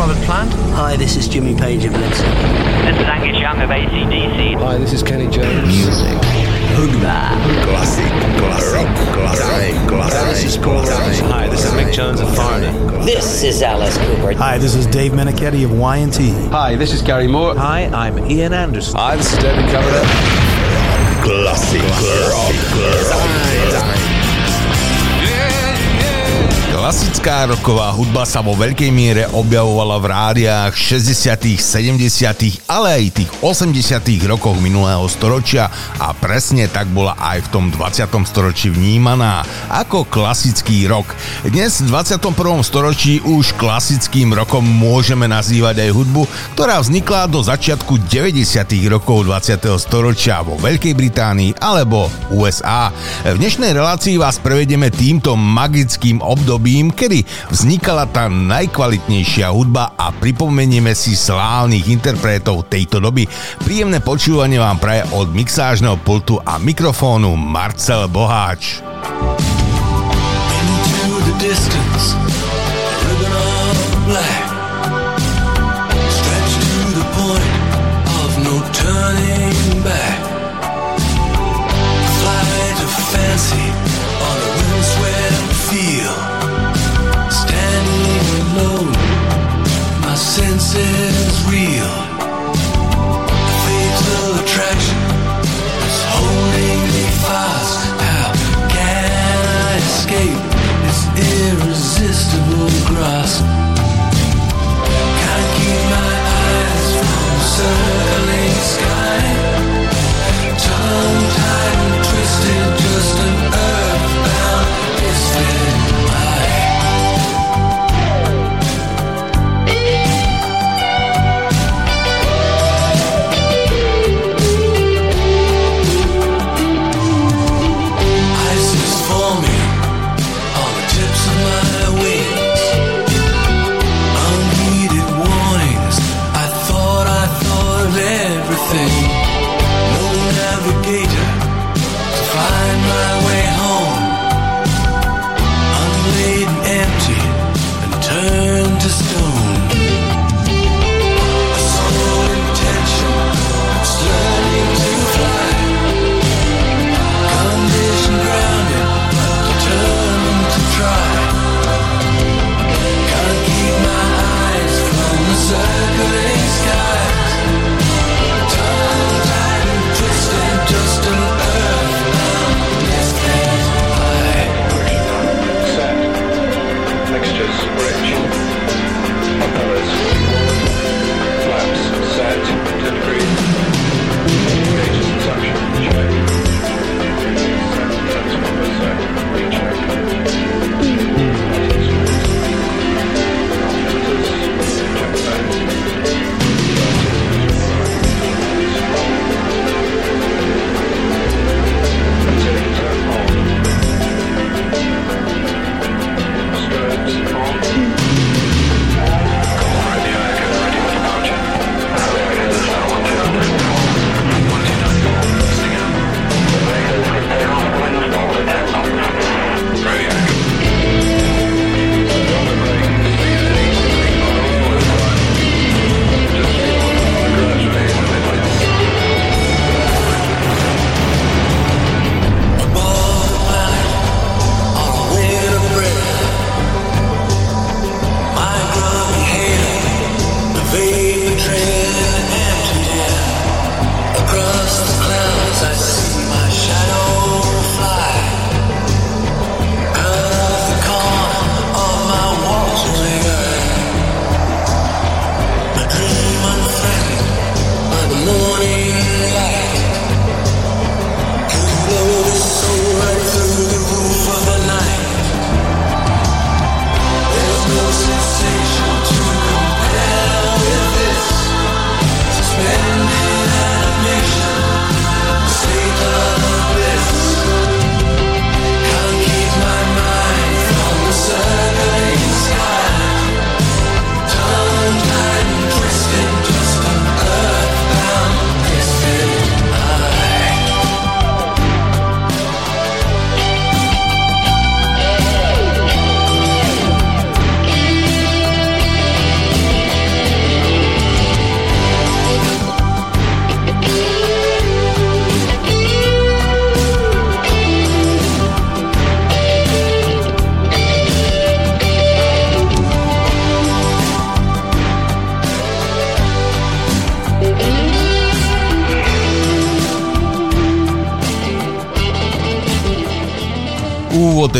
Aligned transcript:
Robert 0.00 0.24
Plant. 0.24 0.50
Hi, 0.72 0.96
this 0.96 1.16
is 1.18 1.28
Jimmy 1.28 1.54
Page 1.54 1.84
of 1.84 1.92
Led 1.92 2.14
Zeppelin. 2.14 2.86
This 2.86 3.02
is 3.02 3.06
Angus 3.06 3.38
Young 3.38 3.60
of 3.60 3.68
ACDC. 3.68 4.54
Hi, 4.58 4.78
this 4.78 4.94
is 4.94 5.02
Kenny 5.02 5.28
Jones. 5.28 5.66
Music. 5.66 6.16
Hoogba. 6.72 7.36
Classic. 7.64 8.10
Classic. 8.38 8.86
Classic. 9.12 9.88
Classic. 9.88 10.28
This 10.30 10.44
is 10.44 10.56
Paul 10.56 10.86
Robinson. 10.86 11.26
Hi, 11.26 11.48
this 11.50 11.66
is 11.66 11.72
Mick 11.72 11.92
Jones 11.92 12.18
of 12.18 12.34
Foreigner. 12.34 12.72
This 13.04 13.42
is 13.42 13.60
Alice 13.60 13.98
Cooper. 13.98 14.32
Hi, 14.38 14.56
this 14.56 14.74
is 14.74 14.86
Dave 14.86 15.12
Menichetti 15.12 15.66
of 15.66 15.78
Y&T. 15.78 16.30
Hi, 16.48 16.76
this 16.76 16.94
is 16.94 17.02
Gary 17.02 17.28
Moore. 17.28 17.54
Hi, 17.56 17.84
I'm 17.92 18.18
Ian 18.20 18.54
Anderson. 18.54 18.96
Hi, 18.96 19.16
this 19.16 19.30
is 19.34 19.38
David 19.38 19.70
Coverdale. 19.70 20.06
Classic. 21.22 21.82
Rock. 22.32 23.59
Klasická 26.90 27.46
roková 27.46 27.94
hudba 27.94 28.26
sa 28.26 28.42
vo 28.42 28.58
veľkej 28.58 28.90
miere 28.90 29.22
objavovala 29.30 30.02
v 30.02 30.10
rádiách 30.10 30.74
60., 30.74 31.62
70., 31.62 32.66
ale 32.66 32.98
aj 32.98 33.14
tých 33.14 33.30
80. 33.38 34.26
rokoch 34.26 34.58
minulého 34.58 35.06
storočia 35.06 35.70
a 36.02 36.10
presne 36.10 36.66
tak 36.66 36.90
bola 36.90 37.14
aj 37.14 37.46
v 37.46 37.48
tom 37.54 37.64
20. 37.70 38.10
storočí 38.26 38.74
vnímaná 38.74 39.46
ako 39.70 40.02
klasický 40.02 40.90
rok. 40.90 41.06
Dnes 41.46 41.78
v 41.78 41.94
21. 41.94 42.26
storočí 42.66 43.22
už 43.22 43.54
klasickým 43.54 44.34
rokom 44.34 44.66
môžeme 44.66 45.30
nazývať 45.30 45.86
aj 45.86 45.94
hudbu, 45.94 46.26
ktorá 46.58 46.82
vznikla 46.82 47.30
do 47.30 47.38
začiatku 47.38 48.02
90. 48.10 48.66
rokov 48.90 49.30
20. 49.30 49.62
storočia 49.78 50.42
vo 50.42 50.58
Veľkej 50.58 50.98
Británii 50.98 51.54
alebo 51.62 52.10
USA. 52.34 52.90
V 53.22 53.38
dnešnej 53.38 53.78
relácii 53.78 54.18
vás 54.18 54.42
prevedieme 54.42 54.90
týmto 54.90 55.38
magickým 55.38 56.18
obdobím 56.18 56.79
obdobím, 56.80 56.96
kedy 56.96 57.20
vznikala 57.52 58.08
tá 58.08 58.32
najkvalitnejšia 58.32 59.52
hudba 59.52 59.92
a 60.00 60.08
pripomenieme 60.16 60.96
si 60.96 61.12
slávnych 61.12 61.92
interpretov 61.92 62.64
tejto 62.72 63.04
doby. 63.04 63.28
Príjemné 63.60 64.00
počúvanie 64.00 64.56
vám 64.56 64.80
praje 64.80 65.04
od 65.12 65.28
mixážneho 65.28 66.00
pultu 66.00 66.40
a 66.40 66.56
mikrofónu 66.56 67.36
Marcel 67.36 68.08
Boháč. 68.08 68.80
Into 71.00 71.20
the 71.24 71.79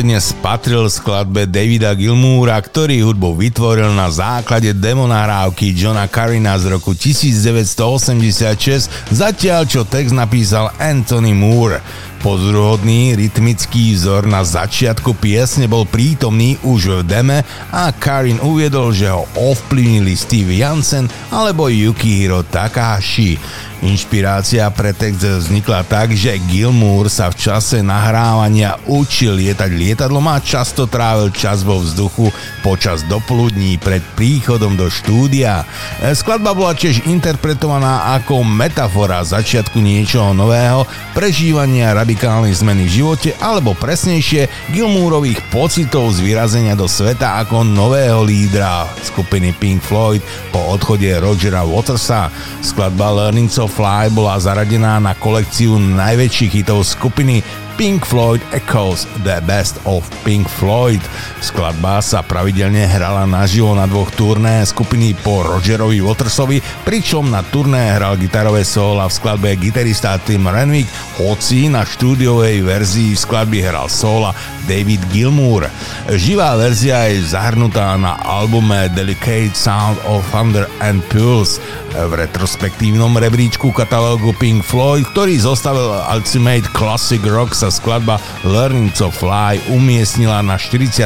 dnes 0.00 0.32
patril 0.40 0.88
skladbe 0.88 1.44
Davida 1.44 1.92
Gilmoura, 1.92 2.56
ktorý 2.56 3.04
hudbu 3.04 3.36
vytvoril 3.36 3.92
na 3.92 4.08
základe 4.08 4.72
demonahrávky 4.72 5.76
Johna 5.76 6.08
Carina 6.08 6.56
z 6.56 6.72
roku 6.72 6.96
1986, 6.96 8.88
zatiaľ 9.12 9.68
čo 9.68 9.84
text 9.84 10.16
napísal 10.16 10.72
Anthony 10.80 11.36
Moore. 11.36 11.84
Pozoruhodný 12.20 13.16
rytmický 13.16 13.96
vzor 13.96 14.28
na 14.28 14.44
začiatku 14.44 15.16
piesne 15.16 15.64
bol 15.64 15.88
prítomný 15.88 16.60
už 16.60 17.00
v 17.00 17.08
deme 17.08 17.38
a 17.72 17.88
Karin 17.96 18.36
uviedol, 18.44 18.92
že 18.92 19.08
ho 19.08 19.24
ovplyvnili 19.40 20.12
Steve 20.12 20.52
Jansen 20.60 21.08
alebo 21.32 21.72
Yukihiro 21.72 22.44
Takahashi. 22.44 23.40
Inšpirácia 23.80 24.68
pre 24.68 24.92
text 24.92 25.24
vznikla 25.24 25.88
tak, 25.88 26.12
že 26.12 26.36
Gilmour 26.52 27.08
sa 27.08 27.32
v 27.32 27.40
čase 27.40 27.80
nahrávania 27.80 28.76
učil 28.84 29.40
lietať 29.40 29.72
lietadlom 29.72 30.28
a 30.28 30.36
často 30.36 30.84
trávil 30.84 31.32
čas 31.32 31.64
vo 31.64 31.80
vzduchu 31.80 32.28
počas 32.60 33.00
dopoludní 33.08 33.80
pred 33.80 34.04
príchodom 34.20 34.76
do 34.76 34.92
štúdia. 34.92 35.64
Skladba 36.12 36.52
bola 36.52 36.76
tiež 36.76 37.08
interpretovaná 37.08 38.12
ako 38.20 38.44
metafora 38.44 39.24
začiatku 39.24 39.80
niečoho 39.80 40.36
nového, 40.36 40.84
prežívania 41.16 41.96
radikálnej 42.10 42.50
zmeny 42.58 42.90
v 42.90 42.94
živote 43.06 43.30
alebo 43.38 43.70
presnejšie 43.78 44.50
Gilmourových 44.74 45.46
pocitov 45.54 46.10
z 46.10 46.26
vyrazenia 46.26 46.74
do 46.74 46.90
sveta 46.90 47.38
ako 47.38 47.62
nového 47.62 48.26
lídra 48.26 48.90
skupiny 49.06 49.54
Pink 49.54 49.78
Floyd 49.78 50.18
po 50.50 50.74
odchode 50.74 51.06
Rogera 51.22 51.62
Watersa. 51.62 52.26
Skladba 52.66 53.14
Learning 53.14 53.46
of 53.62 53.70
Fly 53.78 54.10
bola 54.10 54.42
zaradená 54.42 54.98
na 54.98 55.14
kolekciu 55.14 55.78
najväčších 55.78 56.66
hitov 56.66 56.82
skupiny 56.82 57.46
Pink 57.80 58.04
Floyd 58.04 58.44
Echoes 58.52 59.08
The 59.24 59.40
Best 59.40 59.80
of 59.88 60.04
Pink 60.20 60.44
Floyd. 60.50 61.00
Skladba 61.40 62.04
sa 62.04 62.20
pravidelne 62.20 62.84
hrala 62.84 63.24
naživo 63.24 63.72
na 63.72 63.88
dvoch 63.88 64.12
turné 64.12 64.66
skupiny 64.68 65.16
po 65.16 65.40
Rogerovi 65.40 65.96
Watersovi, 66.04 66.60
pričom 66.84 67.32
na 67.32 67.40
turné 67.40 67.96
hral 67.96 68.20
gitarové 68.20 68.68
sóla 68.68 69.08
v 69.08 69.16
skladbe 69.16 69.56
gitarista 69.56 70.12
Tim 70.20 70.44
Renwick, 70.44 70.92
hoci 71.20 71.68
na 71.68 71.84
štúdiovej 71.84 72.64
verzii 72.64 73.12
v 73.12 73.20
skladbe 73.20 73.60
hral 73.60 73.92
sóla 73.92 74.32
David 74.64 75.04
Gilmour. 75.12 75.68
Živá 76.08 76.56
verzia 76.56 77.12
je 77.12 77.20
zahrnutá 77.36 78.00
na 78.00 78.16
albume 78.24 78.88
Delicate 78.96 79.52
Sound 79.52 80.00
of 80.08 80.24
Thunder 80.32 80.64
and 80.80 81.04
Pulse 81.12 81.60
v 81.90 82.12
retrospektívnom 82.24 83.18
rebríčku 83.18 83.74
katalógu 83.74 84.32
Pink 84.38 84.64
Floyd, 84.64 85.04
ktorý 85.12 85.36
zostavil 85.42 86.00
Ultimate 86.08 86.64
Classic 86.72 87.20
Rock 87.26 87.52
sa 87.52 87.68
skladba 87.68 88.16
Learning 88.46 88.88
to 88.94 89.12
Fly 89.12 89.58
umiestnila 89.68 90.40
na 90.40 90.56
41. 90.56 91.04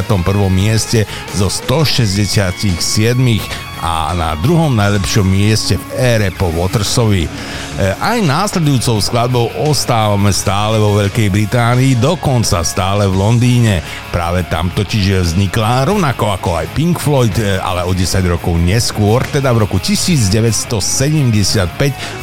mieste 0.53 1.09
zo 1.35 1.49
167 1.51 3.19
a 3.85 4.17
na 4.17 4.33
druhom 4.41 4.73
najlepšom 4.73 5.29
mieste 5.29 5.77
v 5.77 5.85
ére 6.01 6.33
po 6.33 6.49
Watersovi. 6.49 7.29
E, 7.29 7.31
aj 8.01 8.25
následujúcou 8.25 8.97
skladbou 9.05 9.53
ostávame 9.61 10.33
stále 10.33 10.81
vo 10.81 10.97
Veľkej 10.97 11.29
Británii, 11.29 12.01
dokonca 12.01 12.65
stále 12.65 13.05
v 13.05 13.13
Londýne. 13.13 13.85
Práve 14.09 14.49
tam 14.49 14.73
totiž 14.73 15.29
vznikla 15.29 15.85
rovnako 15.85 16.33
ako 16.33 16.65
aj 16.65 16.73
Pink 16.73 16.97
Floyd, 16.97 17.37
e, 17.37 17.61
ale 17.61 17.85
o 17.85 17.93
10 17.93 18.25
rokov 18.25 18.57
neskôr, 18.57 19.21
teda 19.29 19.53
v 19.53 19.69
roku 19.69 19.77
1975, 19.77 21.69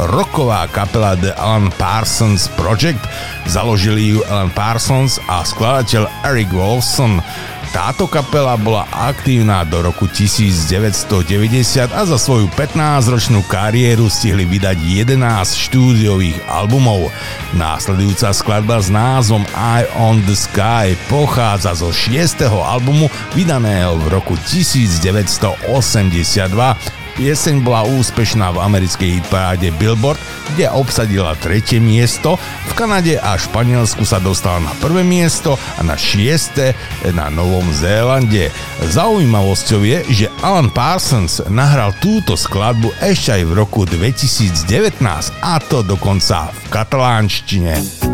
roková 0.09 0.65
kapela 0.65 1.13
The 1.13 1.37
Alan 1.37 1.69
Parsons 1.77 2.49
Project. 2.57 3.05
Založili 3.45 4.17
ju 4.17 4.25
Alan 4.33 4.49
Parsons 4.49 5.21
a 5.29 5.45
skladateľ 5.45 6.09
Eric 6.25 6.49
Wolfson. 6.49 7.21
Táto 7.71 8.03
kapela 8.03 8.59
bola 8.59 8.83
aktívna 8.91 9.63
do 9.63 9.79
roku 9.79 10.03
1990 10.03 11.87
a 11.87 12.03
za 12.03 12.19
svoju 12.19 12.51
15-ročnú 12.51 13.47
kariéru 13.47 14.11
stihli 14.11 14.43
vydať 14.43 14.75
11 15.15 15.71
štúdiových 15.71 16.35
albumov. 16.51 17.15
Následujúca 17.55 18.35
skladba 18.35 18.83
s 18.83 18.91
názvom 18.91 19.47
Eye 19.55 19.87
on 19.95 20.19
the 20.27 20.35
Sky 20.35 20.99
pochádza 21.07 21.71
zo 21.79 21.95
6. 21.95 22.43
albumu 22.51 23.07
vydaného 23.39 23.95
v 24.03 24.19
roku 24.19 24.35
1982 24.35 27.00
Pieseň 27.19 27.63
bola 27.65 27.83
úspešná 27.87 28.55
v 28.55 28.61
americkej 28.63 29.19
hitparáde 29.19 29.71
Billboard, 29.75 30.19
kde 30.55 30.71
obsadila 30.71 31.35
tretie 31.39 31.83
miesto, 31.83 32.39
v 32.67 32.71
Kanade 32.75 33.19
a 33.19 33.35
Španielsku 33.35 34.07
sa 34.07 34.23
dostala 34.23 34.63
na 34.63 34.73
prvé 34.79 35.03
miesto 35.03 35.59
a 35.75 35.81
na 35.83 35.99
šieste 35.99 36.71
na 37.11 37.27
Novom 37.27 37.67
Zélande. 37.75 38.51
Zaujímavosťou 38.83 39.81
je, 39.83 39.99
že 40.11 40.27
Alan 40.39 40.71
Parsons 40.71 41.43
nahral 41.51 41.95
túto 41.99 42.39
skladbu 42.39 42.95
ešte 43.03 43.37
aj 43.39 43.43
v 43.47 43.51
roku 43.55 43.83
2019 43.87 45.03
a 45.43 45.53
to 45.59 45.83
dokonca 45.83 46.51
v 46.51 46.65
katalánštine. 46.71 48.10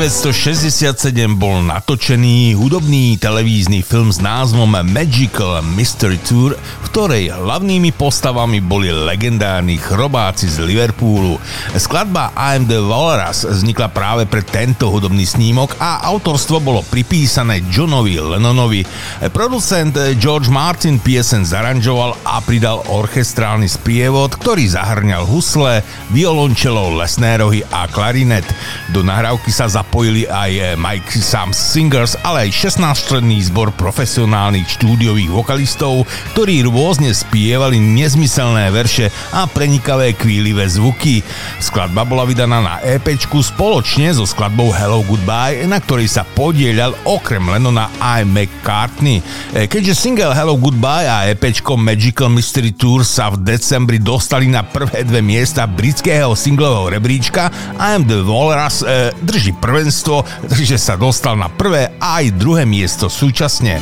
1967 0.00 1.36
bol 1.36 1.60
natočený 1.60 2.56
hudobný 2.56 3.20
televízny 3.20 3.84
film 3.84 4.08
s 4.08 4.16
názvom 4.16 4.72
Magical 4.80 5.60
Mystery 5.76 6.16
Tour, 6.24 6.56
v 6.56 6.86
ktorej 6.88 7.28
hlavnými 7.28 7.92
postavami 7.92 8.64
boli 8.64 8.88
legendárni 8.88 9.76
chrobáci 9.76 10.48
z 10.48 10.64
Liverpoolu. 10.64 11.36
Skladba 11.76 12.32
I'm 12.32 12.64
the 12.64 12.80
Walrus 12.80 13.44
vznikla 13.44 13.92
práve 13.92 14.24
pre 14.24 14.40
tento 14.40 14.88
hudobný 14.88 15.28
snímok 15.28 15.76
a 15.76 16.00
autorstvo 16.08 16.64
bolo 16.64 16.80
pripísané 16.80 17.60
Johnovi 17.68 18.16
Lennonovi. 18.16 18.80
Producent 19.28 19.92
George 20.16 20.48
Martin 20.48 20.96
piesen 20.96 21.44
zaranžoval 21.44 22.16
a 22.24 22.40
pridal 22.40 22.80
orchestrálny 22.88 23.68
sprievod, 23.68 24.32
ktorý 24.40 24.64
zahrňal 24.64 25.28
husle, 25.28 25.84
violončelo, 26.08 26.96
lesné 26.96 27.36
rohy 27.36 27.60
a 27.68 27.84
klarinet. 27.84 28.48
Do 28.90 29.06
nahrávky 29.06 29.54
sa 29.54 29.70
zapojili 29.70 30.26
aj 30.26 30.74
Mike 30.74 31.22
Sam 31.22 31.54
Singers, 31.54 32.18
ale 32.26 32.50
aj 32.50 32.74
16-členný 32.74 33.38
zbor 33.46 33.70
profesionálnych 33.78 34.66
štúdiových 34.66 35.30
vokalistov, 35.30 36.10
ktorí 36.34 36.66
rôzne 36.66 37.14
spievali 37.14 37.78
nezmyselné 37.78 38.66
verše 38.74 39.14
a 39.30 39.46
prenikavé 39.46 40.10
kvílivé 40.18 40.66
zvuky. 40.66 41.22
Skladba 41.62 42.02
bola 42.02 42.26
vydaná 42.26 42.58
na 42.58 42.74
EP 42.82 43.14
spoločne 43.30 44.10
so 44.10 44.26
skladbou 44.26 44.74
Hello 44.74 45.06
Goodbye, 45.06 45.62
na 45.70 45.78
ktorej 45.78 46.10
sa 46.10 46.26
podielal 46.26 46.90
okrem 47.06 47.46
Lennona 47.46 47.94
aj 48.02 48.26
McCartney. 48.26 49.22
E, 49.54 49.70
Keďže 49.70 49.94
single 49.94 50.34
Hello 50.34 50.58
Goodbye 50.58 51.06
a 51.06 51.30
EP 51.30 51.46
Magical 51.78 52.26
Mystery 52.26 52.74
Tour 52.74 53.06
sa 53.06 53.30
v 53.30 53.38
decembri 53.54 54.02
dostali 54.02 54.50
na 54.50 54.66
prvé 54.66 55.06
dve 55.06 55.22
miesta 55.22 55.70
britského 55.70 56.34
singlového 56.34 56.98
rebríčka, 56.98 57.54
I 57.78 57.94
am 57.94 58.02
the 58.02 58.26
Walrus 58.26 58.79
e, 58.82 59.12
drží 59.20 59.56
prvenstvo, 59.56 60.24
takže 60.48 60.76
sa 60.78 60.94
dostal 60.96 61.36
na 61.36 61.48
prvé 61.50 61.94
a 61.98 62.22
aj 62.22 62.36
druhé 62.36 62.64
miesto 62.64 63.10
súčasne. 63.10 63.80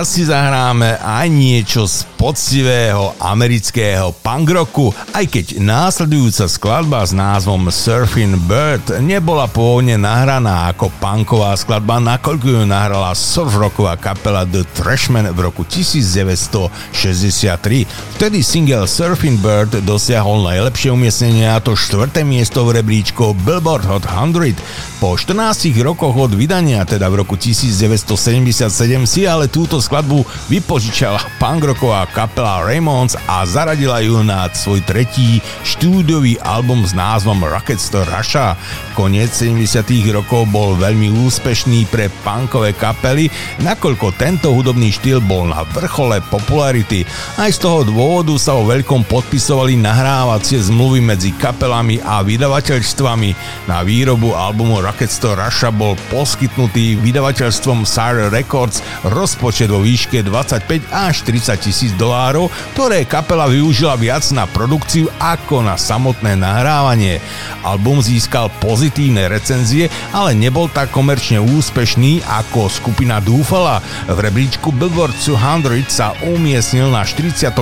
Teraz 0.00 0.16
si 0.16 0.24
zahráme 0.24 0.96
aj 0.96 1.28
niečo 1.28 1.84
z 1.84 2.08
poctivého 2.20 3.16
amerického 3.16 4.12
punk 4.20 4.52
rocku, 4.52 4.92
aj 5.16 5.24
keď 5.24 5.56
následujúca 5.56 6.52
skladba 6.52 7.00
s 7.00 7.16
názvom 7.16 7.72
Surfing 7.72 8.36
Bird 8.44 9.00
nebola 9.00 9.48
pôvodne 9.48 9.96
nahraná 9.96 10.68
ako 10.68 10.92
punková 11.00 11.56
skladba, 11.56 11.96
nakoľko 11.96 12.44
ju 12.44 12.68
nahrala 12.68 13.16
surf 13.16 13.56
rocková 13.56 13.96
kapela 13.96 14.44
The 14.44 14.68
Trashmen 14.76 15.32
v 15.32 15.38
roku 15.40 15.64
1963. 15.64 17.88
Vtedy 18.20 18.44
single 18.44 18.84
Surfing 18.84 19.40
Bird 19.40 19.80
dosiahol 19.88 20.44
najlepšie 20.44 20.92
umiestnenie 20.92 21.48
a 21.48 21.56
to 21.56 21.72
štvrté 21.72 22.20
miesto 22.20 22.68
v 22.68 22.84
rebríčku 22.84 23.32
Billboard 23.48 23.88
Hot 23.88 24.04
100. 24.04 24.60
Po 25.00 25.16
14 25.16 25.72
rokoch 25.80 26.12
od 26.12 26.36
vydania, 26.36 26.84
teda 26.84 27.08
v 27.08 27.24
roku 27.24 27.40
1977, 27.40 28.68
si 29.08 29.24
ale 29.24 29.48
túto 29.48 29.80
skladbu 29.80 30.20
vypožičala 30.52 31.40
punk 31.40 31.64
rocková 31.64 32.09
kapela 32.10 32.66
Raymonds 32.66 33.14
a 33.30 33.46
zaradila 33.46 34.02
ju 34.02 34.20
na 34.26 34.50
svoj 34.50 34.82
tretí 34.82 35.38
štúdiový 35.62 36.36
album 36.42 36.82
s 36.82 36.90
názvom 36.90 37.46
Rocketster 37.46 38.02
Russia. 38.10 38.58
Koniec 38.98 39.30
70 39.32 39.86
rokov 40.12 40.50
bol 40.50 40.74
veľmi 40.76 41.08
úspešný 41.24 41.86
pre 41.88 42.10
punkové 42.26 42.74
kapely, 42.74 43.30
nakoľko 43.62 44.12
tento 44.18 44.50
hudobný 44.50 44.90
štýl 44.90 45.22
bol 45.22 45.48
na 45.48 45.62
vrchole 45.70 46.18
popularity. 46.28 47.06
Aj 47.38 47.48
z 47.48 47.62
toho 47.62 47.86
dôvodu 47.86 48.34
sa 48.36 48.58
o 48.58 48.66
veľkom 48.66 49.06
podpisovali 49.06 49.78
nahrávacie 49.78 50.58
zmluvy 50.60 51.00
medzi 51.00 51.30
kapelami 51.38 52.02
a 52.02 52.20
vydavateľstvami. 52.26 53.30
Na 53.70 53.86
výrobu 53.86 54.34
albumu 54.34 54.82
Rocketster 54.82 55.38
Russia 55.38 55.70
bol 55.70 55.94
poskytnutý 56.10 56.98
vydavateľstvom 56.98 57.86
Sire 57.86 58.28
Records 58.28 58.82
rozpočet 59.06 59.70
vo 59.70 59.80
výške 59.80 60.26
25 60.26 60.90
až 60.90 61.16
30 61.24 61.64
tisíc 61.64 61.92
dolárov, 62.00 62.48
ktoré 62.72 63.04
kapela 63.04 63.44
využila 63.44 64.00
viac 64.00 64.24
na 64.32 64.48
produkciu 64.48 65.12
ako 65.20 65.60
na 65.60 65.76
samotné 65.76 66.40
nahrávanie. 66.40 67.20
Album 67.60 68.00
získal 68.00 68.48
pozitívne 68.64 69.28
recenzie, 69.28 69.92
ale 70.16 70.32
nebol 70.32 70.72
tak 70.72 70.88
komerčne 70.88 71.36
úspešný 71.44 72.24
ako 72.24 72.72
skupina 72.72 73.20
dúfala. 73.20 73.84
V 74.08 74.16
rebríčku 74.16 74.72
Billboard 74.72 75.12
200 75.20 75.92
sa 75.92 76.16
umiestnil 76.24 76.88
na 76.88 77.04
49. 77.04 77.60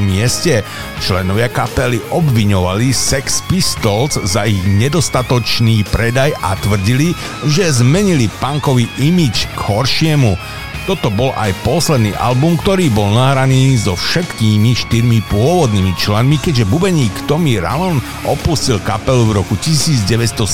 mieste. 0.00 0.64
Členovia 1.04 1.52
kapely 1.52 2.00
obviňovali 2.08 2.88
Sex 2.96 3.44
Pistols 3.44 4.16
za 4.24 4.48
ich 4.48 4.64
nedostatočný 4.64 5.84
predaj 5.92 6.32
a 6.40 6.56
tvrdili, 6.56 7.12
že 7.44 7.68
zmenili 7.68 8.32
punkový 8.40 8.88
imič 9.02 9.50
k 9.52 9.58
horšiemu. 9.60 10.38
Toto 10.84 11.08
bol 11.08 11.32
aj 11.40 11.56
posledný 11.64 12.12
album, 12.20 12.60
ktorý 12.60 12.92
bol 12.92 13.08
nahraný 13.16 13.72
so 13.80 13.96
všetkými 13.96 14.76
štyrmi 14.76 15.24
pôvodnými 15.32 15.96
členmi, 15.96 16.36
keďže 16.36 16.68
bubeník 16.68 17.24
Tommy 17.24 17.56
Rallon 17.56 18.04
opustil 18.28 18.76
kapelu 18.84 19.24
v 19.32 19.40
roku 19.40 19.56
1978, 19.56 20.44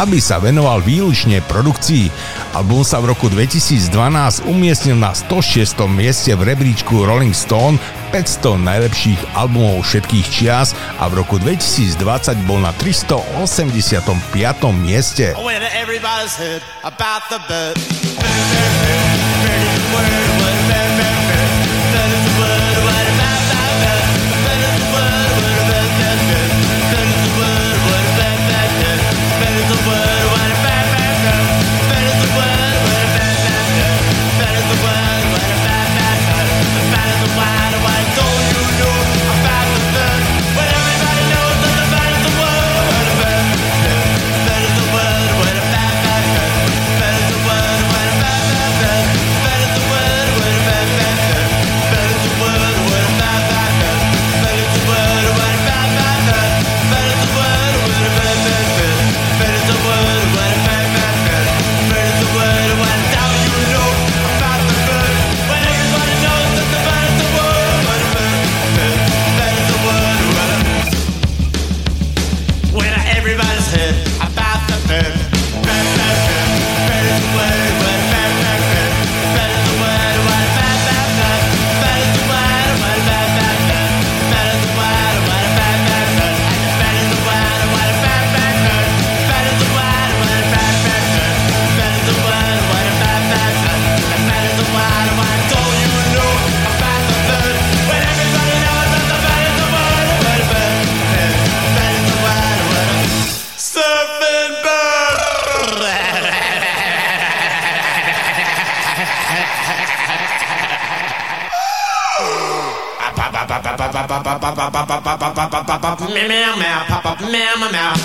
aby 0.00 0.18
sa 0.24 0.40
venoval 0.40 0.80
výlučne 0.80 1.44
produkcii. 1.44 2.08
Album 2.56 2.80
sa 2.80 3.04
v 3.04 3.12
roku 3.12 3.28
2012 3.28 4.48
umiestnil 4.48 4.96
na 4.96 5.12
106. 5.12 5.84
mieste 5.92 6.32
v 6.32 6.48
rebríčku 6.48 7.04
Rolling 7.04 7.36
Stone 7.36 7.76
500 8.08 8.56
najlepších 8.56 9.20
albumov 9.36 9.84
všetkých 9.84 10.26
čias 10.32 10.72
a 10.96 11.12
v 11.12 11.20
roku 11.20 11.36
2020 11.36 12.48
bol 12.48 12.56
na 12.56 12.72
385. 12.80 13.52
mieste. 14.72 15.36
When 15.36 15.60
away 19.98 20.37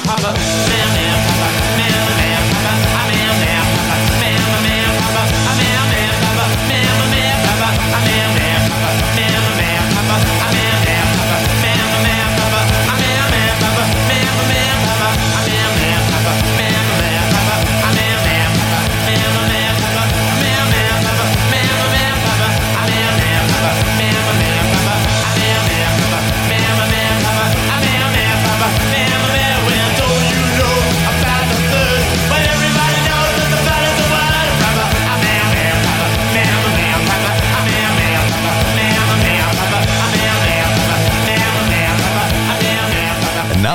pop 0.05 0.23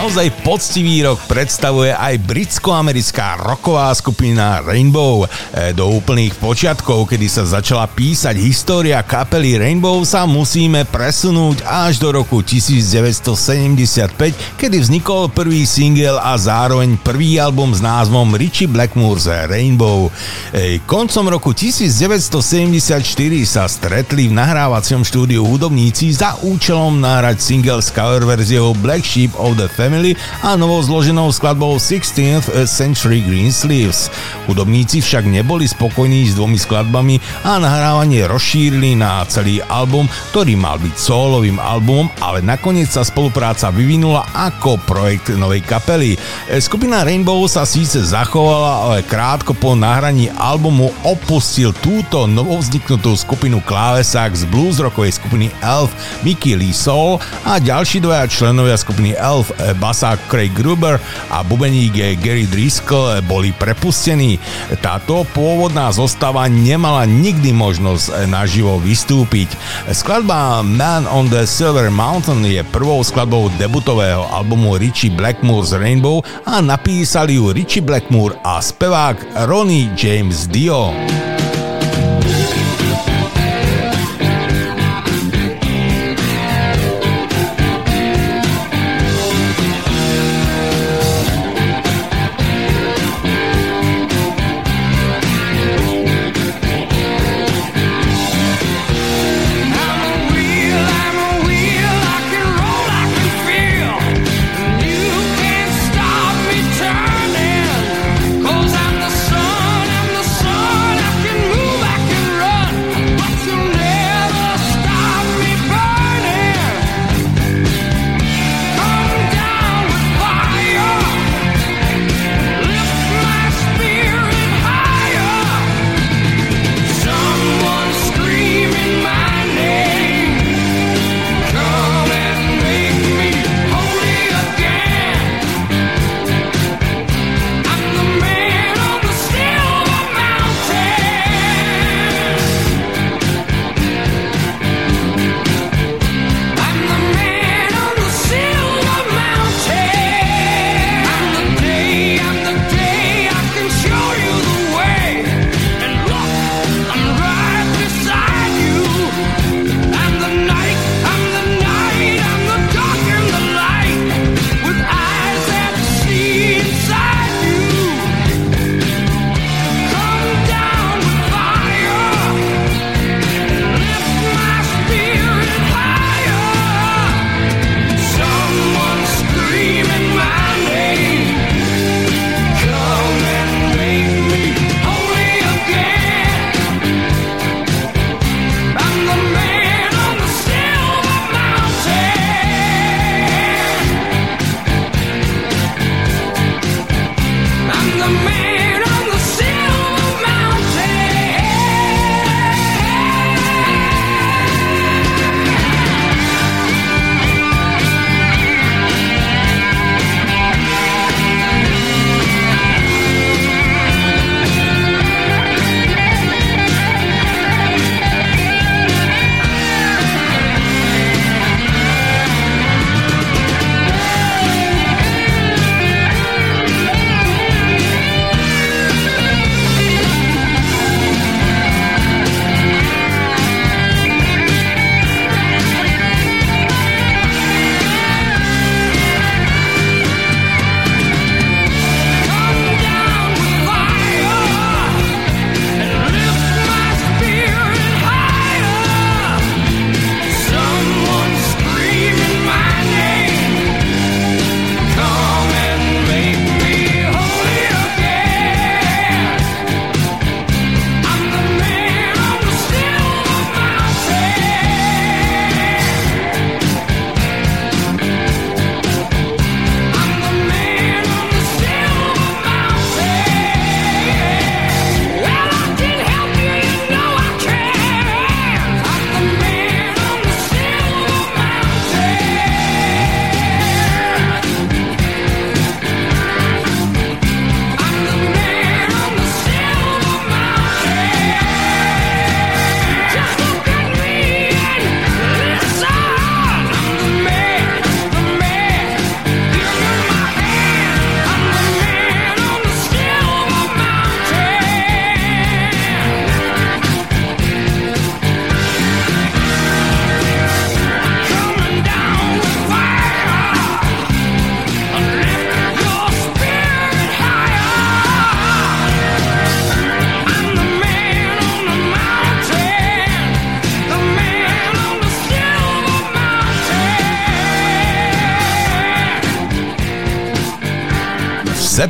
Naozaj 0.09 0.41
poctivý 0.41 1.05
rok 1.05 1.21
predstavuje 1.29 1.93
aj 1.93 2.25
britsko-americká 2.25 3.45
roková 3.45 3.93
skupina 3.93 4.65
Rainbow. 4.65 5.29
E, 5.53 5.77
Do 5.77 5.85
úplných 6.01 6.33
počiatkov, 6.41 7.13
kedy 7.13 7.29
sa 7.29 7.45
začala 7.45 7.85
písať 7.85 8.41
história 8.41 8.97
kapely 9.05 9.61
Rainbow, 9.61 10.01
sa 10.09 10.25
musíme 10.25 10.89
presunúť 10.89 11.61
až 11.61 12.01
do 12.01 12.17
roku 12.17 12.41
1975, 12.41 14.33
kedy 14.57 14.77
vznikol 14.81 15.29
prvý 15.29 15.69
single 15.69 16.17
a 16.17 16.41
zároveň 16.41 16.97
prvý 16.97 17.37
album 17.37 17.77
s 17.77 17.85
názvom 17.85 18.33
Richie 18.33 18.65
Blackmore's 18.65 19.29
Rainbow. 19.29 20.09
E, 20.57 20.81
Koncom 20.89 21.29
roku 21.29 21.53
1974 21.53 22.97
sa 23.45 23.69
stretli 23.69 24.33
v 24.33 24.41
nahrávacom 24.41 25.05
štúdiu 25.05 25.45
hudobníci 25.45 26.17
za 26.17 26.33
účelom 26.41 26.97
nahrať 26.97 27.45
single 27.45 27.85
s 27.85 27.93
cover 27.93 28.25
verziou 28.25 28.73
Black 28.73 29.05
Sheep 29.05 29.37
of 29.37 29.61
the 29.61 29.69
Family 29.69 29.98
Family 29.99 30.15
a 30.47 30.55
novou 30.55 30.79
zloženou 30.79 31.35
skladbou 31.35 31.75
16th 31.75 32.55
Century 32.71 33.19
Greensleeves. 33.19 34.15
Hudobníci 34.47 35.03
však 35.03 35.27
neboli 35.27 35.67
spokojní 35.67 36.31
s 36.31 36.39
dvomi 36.39 36.55
skladbami 36.55 37.19
a 37.43 37.59
nahrávanie 37.59 38.31
rozšírili 38.31 38.95
na 38.95 39.27
celý 39.27 39.59
album, 39.67 40.07
ktorý 40.31 40.55
mal 40.55 40.79
byť 40.79 40.95
solovým 40.95 41.59
albumom, 41.59 42.07
ale 42.23 42.47
nakoniec 42.47 42.95
sa 42.95 43.03
spolupráca 43.03 43.75
vyvinula 43.75 44.23
ako 44.39 44.79
projekt 44.87 45.35
novej 45.35 45.67
kapely. 45.67 46.15
Skupina 46.63 47.03
Rainbow 47.03 47.43
sa 47.51 47.67
síce 47.67 47.99
zachovala, 47.99 48.87
ale 48.87 48.99
krátko 49.03 49.51
po 49.51 49.75
nahraní 49.75 50.31
albumu 50.31 50.95
opustil 51.03 51.75
túto 51.83 52.31
novovzniknutú 52.31 53.19
skupinu 53.19 53.59
klávesák 53.67 54.31
z 54.31 54.47
blues 54.47 54.79
rockovej 54.79 55.19
skupiny 55.19 55.51
Elf 55.59 55.91
Mickey 56.23 56.55
Lee 56.55 56.71
Soul 56.71 57.19
a 57.43 57.59
ďalší 57.59 57.99
dvaja 57.99 58.31
členovia 58.31 58.79
skupiny 58.79 59.19
Elf 59.19 59.51
basák 59.89 60.21
Craig 60.29 60.53
Gruber 60.53 61.01
a 61.33 61.41
bubeník 61.41 61.97
Gary 62.21 62.45
Driscoll 62.45 63.25
boli 63.25 63.57
prepustení. 63.57 64.37
Táto 64.85 65.25
pôvodná 65.33 65.89
zostava 65.89 66.45
nemala 66.45 67.09
nikdy 67.09 67.57
možnosť 67.57 68.29
naživo 68.29 68.77
vystúpiť. 68.77 69.49
Skladba 69.89 70.61
Man 70.61 71.09
on 71.09 71.33
the 71.33 71.49
Silver 71.49 71.89
Mountain 71.89 72.45
je 72.45 72.61
prvou 72.69 73.01
skladbou 73.01 73.49
debutového 73.57 74.29
albumu 74.29 74.77
Richie 74.77 75.09
Blackmore's 75.09 75.73
Rainbow 75.73 76.21
a 76.45 76.61
napísali 76.61 77.41
ju 77.41 77.57
Richie 77.57 77.81
Blackmore 77.81 78.37
a 78.45 78.61
spevák 78.61 79.49
Ronnie 79.49 79.89
James 79.97 80.45
Dio. 80.53 80.93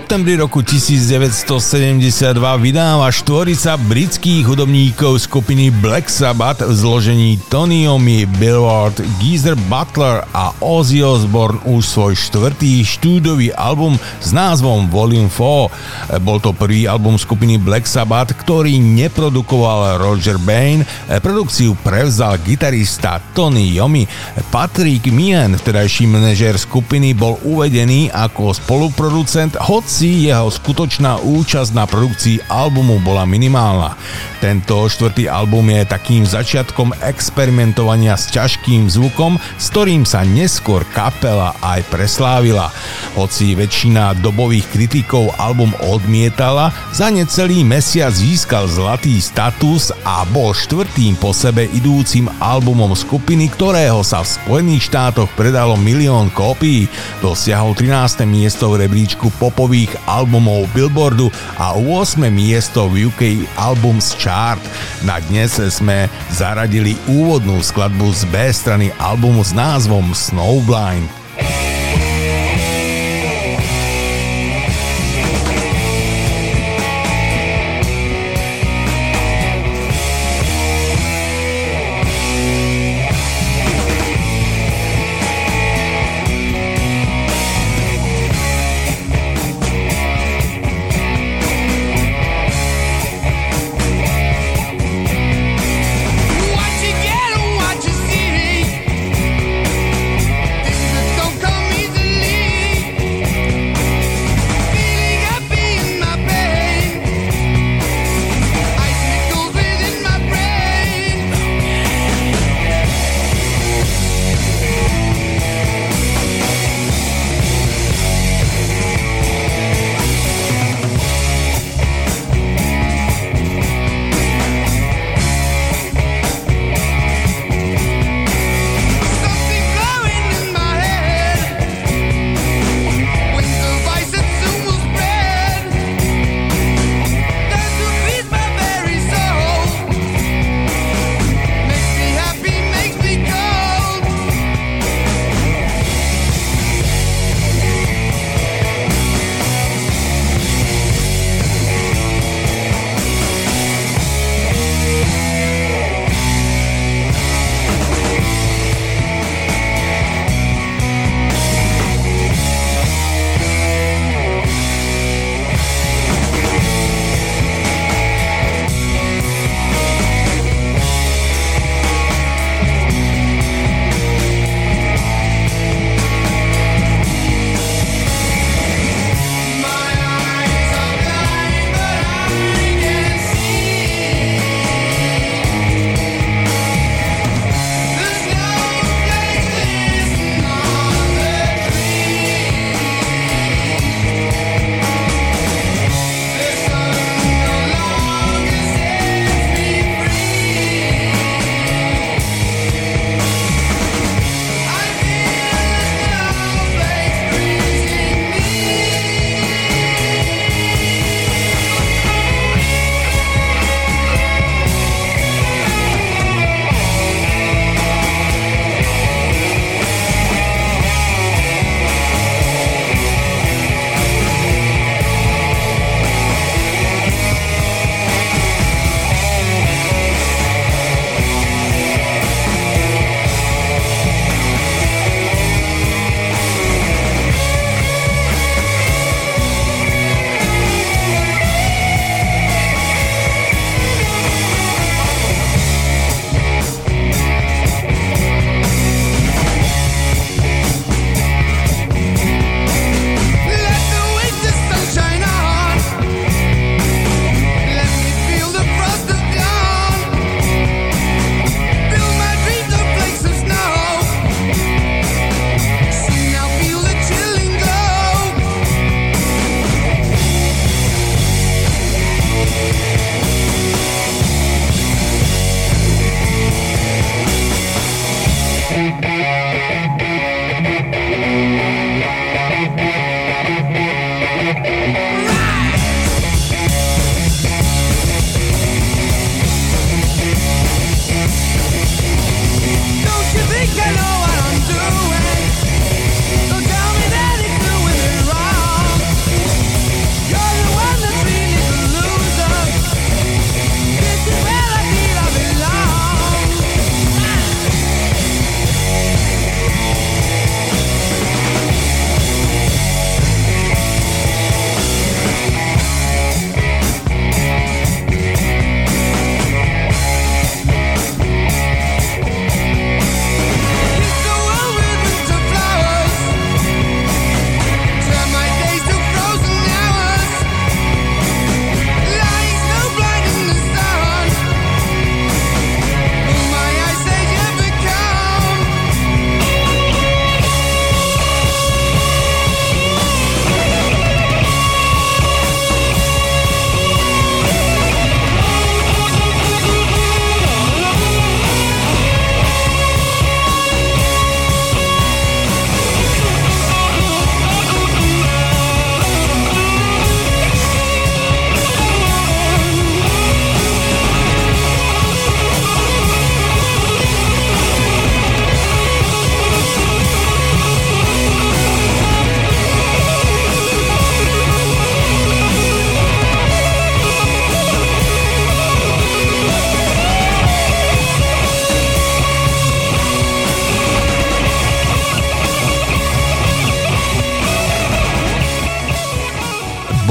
Septembri 0.08 0.40
roku 0.40 0.64
1972 0.64 2.32
vydáva 2.64 3.12
štvorica 3.12 3.76
britských 3.76 4.40
hudobníkov 4.40 5.20
skupiny 5.20 5.68
Black 5.68 6.08
Sabbath 6.08 6.64
v 6.64 6.72
zložení 6.72 7.36
Tony 7.52 7.84
Iommi, 7.84 8.24
Bill 8.40 8.64
Ward, 8.64 9.04
Geezer 9.20 9.52
Butler 9.68 10.24
a 10.32 10.56
Ozzy 10.64 11.04
Osbourne 11.04 11.60
už 11.68 11.84
svoj 11.84 12.16
štvrtý 12.16 12.88
štúdový 12.88 13.52
album 13.52 14.00
s 14.24 14.32
názvom 14.32 14.88
Volume 14.88 15.28
4. 15.28 16.24
Bol 16.24 16.40
to 16.40 16.56
prvý 16.56 16.88
album 16.88 17.20
skupiny 17.20 17.60
Black 17.60 17.84
Sabbath, 17.84 18.32
ktorý 18.32 18.80
neprodukoval 18.80 20.00
Roger 20.00 20.40
Bain. 20.40 20.88
Produkciu 21.20 21.76
prevzal 21.84 22.40
gitarista 22.40 23.20
Tony 23.36 23.76
Iommi. 23.76 24.08
Patrick 24.48 25.04
Meehan, 25.12 25.60
vtedajší 25.60 26.08
manažér 26.08 26.56
skupiny, 26.56 27.12
bol 27.12 27.36
uvedený 27.44 28.08
ako 28.08 28.56
spoluproducent, 28.56 29.52
hoci 29.60 29.97
jeho 30.06 30.46
skutočná 30.52 31.18
účasť 31.24 31.74
na 31.74 31.82
produkcii 31.88 32.46
albumu 32.46 33.02
bola 33.02 33.26
minimálna. 33.26 33.98
Tento 34.38 34.86
štvrtý 34.86 35.26
album 35.26 35.74
je 35.74 35.82
takým 35.82 36.22
začiatkom 36.22 36.94
experimentovania 37.02 38.14
s 38.14 38.30
ťažkým 38.30 38.86
zvukom, 38.86 39.34
s 39.58 39.66
ktorým 39.74 40.06
sa 40.06 40.22
neskôr 40.22 40.86
kapela 40.94 41.58
aj 41.58 41.82
preslávila. 41.90 42.70
Hoci 43.18 43.58
väčšina 43.58 44.14
dobových 44.22 44.70
kritikov 44.70 45.34
album 45.42 45.74
odmietala, 45.82 46.70
za 46.94 47.10
necelý 47.10 47.66
mesiac 47.66 48.14
získal 48.14 48.70
zlatý 48.70 49.18
status 49.18 49.90
a 50.06 50.22
bol 50.30 50.54
štvrtým 50.54 51.18
po 51.18 51.34
sebe 51.34 51.66
idúcim 51.74 52.30
albumom 52.38 52.94
skupiny, 52.94 53.50
ktorého 53.50 54.06
sa 54.06 54.22
v 54.22 54.30
Spojených 54.36 54.86
štátoch 54.92 55.32
predalo 55.34 55.74
milión 55.74 56.30
kópií. 56.30 56.86
Dosiahol 57.18 57.74
13. 57.74 58.22
miesto 58.28 58.70
v 58.70 58.86
rebríčku 58.86 59.34
popových 59.40 59.87
albumov 60.04 60.66
Billboardu 60.74 61.32
a 61.56 61.76
8. 61.76 62.28
miesto 62.28 62.90
v 62.90 63.08
UK 63.08 63.48
Albums 63.56 64.12
Chart. 64.18 64.60
Na 65.06 65.22
dnes 65.30 65.56
sme 65.56 66.10
zaradili 66.34 66.98
úvodnú 67.06 67.62
skladbu 67.62 68.12
z 68.12 68.22
B 68.28 68.34
strany 68.50 68.88
albumu 69.00 69.46
s 69.46 69.56
názvom 69.56 70.12
Snowblind. 70.12 71.06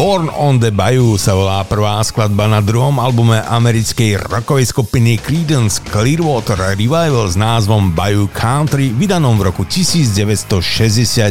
Born 0.08 0.32
on 0.40 0.56
the 0.64 0.72
Bayou 0.72 1.20
sa 1.20 1.36
volá 1.36 1.60
prvá 1.68 2.00
skladba 2.00 2.48
na 2.48 2.64
druhom 2.64 2.96
albume 2.96 3.44
americkej 3.44 4.32
rockovej 4.32 4.72
skupiny 4.72 5.20
Creedence 5.20 5.84
Clearwater 5.84 6.56
Revival 6.56 7.28
s 7.28 7.36
názvom 7.36 7.92
Bayou 7.92 8.32
Country, 8.32 8.96
vydanom 8.96 9.36
v 9.36 9.52
roku 9.52 9.68
1969. 9.68 11.28